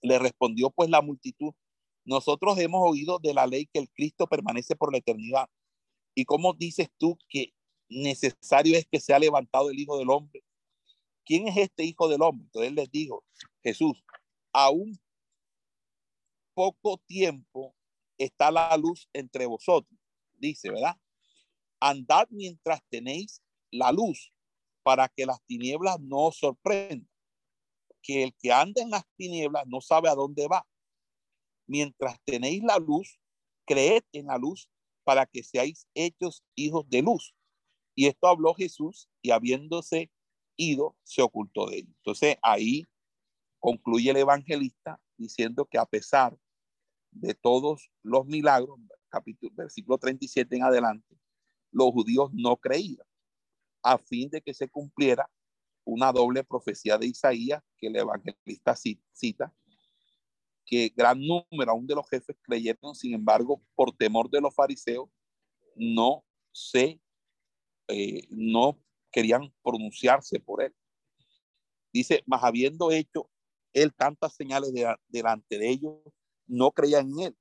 [0.00, 1.52] Le respondió pues la multitud,
[2.06, 5.50] nosotros hemos oído de la ley que el Cristo permanece por la eternidad.
[6.14, 7.52] ¿Y cómo dices tú que
[7.90, 10.42] necesario es que sea levantado el Hijo del Hombre?
[11.26, 12.46] ¿Quién es este Hijo del Hombre?
[12.46, 13.22] Entonces les dijo,
[13.62, 14.02] Jesús,
[14.50, 14.98] aún
[16.54, 17.76] poco tiempo
[18.16, 20.00] está la luz entre vosotros,
[20.38, 20.96] dice, ¿verdad?
[21.80, 24.32] Andad mientras tenéis la luz,
[24.88, 27.06] para que las tinieblas no sorprendan,
[28.00, 30.66] que el que anda en las tinieblas no sabe a dónde va.
[31.66, 33.20] Mientras tenéis la luz,
[33.66, 34.70] creed en la luz
[35.04, 37.34] para que seáis hechos hijos de luz.
[37.94, 40.10] Y esto habló Jesús y habiéndose
[40.56, 41.88] ido, se ocultó de él.
[41.98, 42.86] Entonces ahí
[43.58, 46.38] concluye el evangelista diciendo que a pesar
[47.10, 51.18] de todos los milagros, capítulo, versículo 37 en adelante,
[51.72, 53.06] los judíos no creían,
[53.92, 55.28] a fin de que se cumpliera
[55.84, 59.54] una doble profecía de Isaías que el evangelista cita,
[60.66, 65.08] que gran número aún de los jefes creyeron, sin embargo, por temor de los fariseos,
[65.74, 67.00] no se,
[67.88, 68.78] eh, no
[69.10, 70.74] querían pronunciarse por él.
[71.90, 73.30] Dice, más habiendo hecho
[73.72, 74.70] él tantas señales
[75.08, 75.94] delante de ellos,
[76.46, 77.38] no creían en él,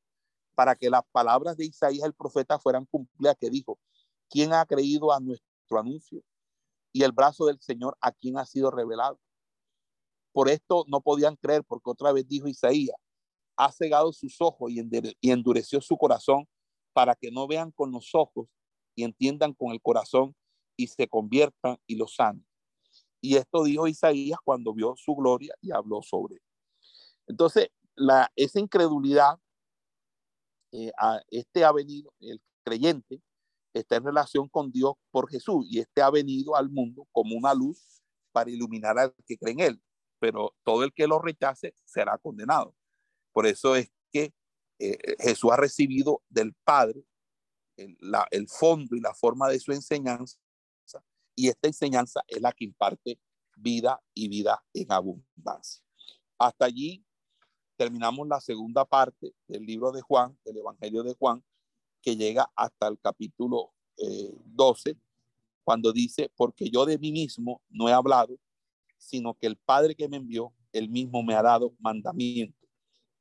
[0.55, 3.77] para que las palabras de Isaías el profeta fueran cumplidas, que dijo,
[4.29, 6.23] ¿quién ha creído a nuestro anuncio?
[6.93, 9.19] Y el brazo del Señor, ¿a quién ha sido revelado?
[10.31, 12.97] Por esto no podían creer, porque otra vez dijo Isaías,
[13.55, 16.47] ha cegado sus ojos y endureció su corazón
[16.93, 18.47] para que no vean con los ojos
[18.95, 20.35] y entiendan con el corazón
[20.75, 22.45] y se conviertan y lo sanen.
[23.21, 26.41] Y esto dijo Isaías cuando vio su gloria y habló sobre él.
[27.27, 29.39] Entonces, la, esa incredulidad,
[30.71, 33.21] eh, a este ha venido, el creyente
[33.79, 37.53] está en relación con Dios por Jesús y este ha venido al mundo como una
[37.53, 38.01] luz
[38.31, 39.81] para iluminar al que cree en él,
[40.19, 42.75] pero todo el que lo rechace será condenado.
[43.33, 44.33] Por eso es que
[44.79, 47.03] eh, Jesús ha recibido del Padre
[47.77, 47.97] el,
[48.31, 50.39] el fondo y la forma de su enseñanza
[51.37, 53.19] y esta enseñanza es la que imparte
[53.55, 55.83] vida y vida en abundancia.
[56.39, 57.05] Hasta allí
[57.77, 61.43] terminamos la segunda parte del libro de Juan, del Evangelio de Juan,
[62.01, 64.97] que llega hasta el capítulo 12, eh,
[65.63, 68.39] cuando dice, porque yo de mí mismo no he hablado,
[68.97, 72.67] sino que el Padre que me envió, él mismo me ha dado mandamiento,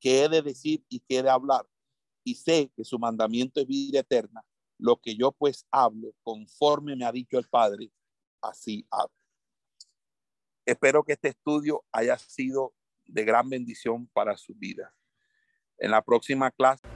[0.01, 1.67] que he de decir y que he de hablar.
[2.23, 4.45] Y sé que su mandamiento es vida eterna.
[4.79, 7.91] Lo que yo pues hablo, conforme me ha dicho el Padre,
[8.41, 9.15] así hablo.
[10.65, 12.75] Espero que este estudio haya sido
[13.07, 14.93] de gran bendición para su vida.
[15.79, 16.96] En la próxima clase.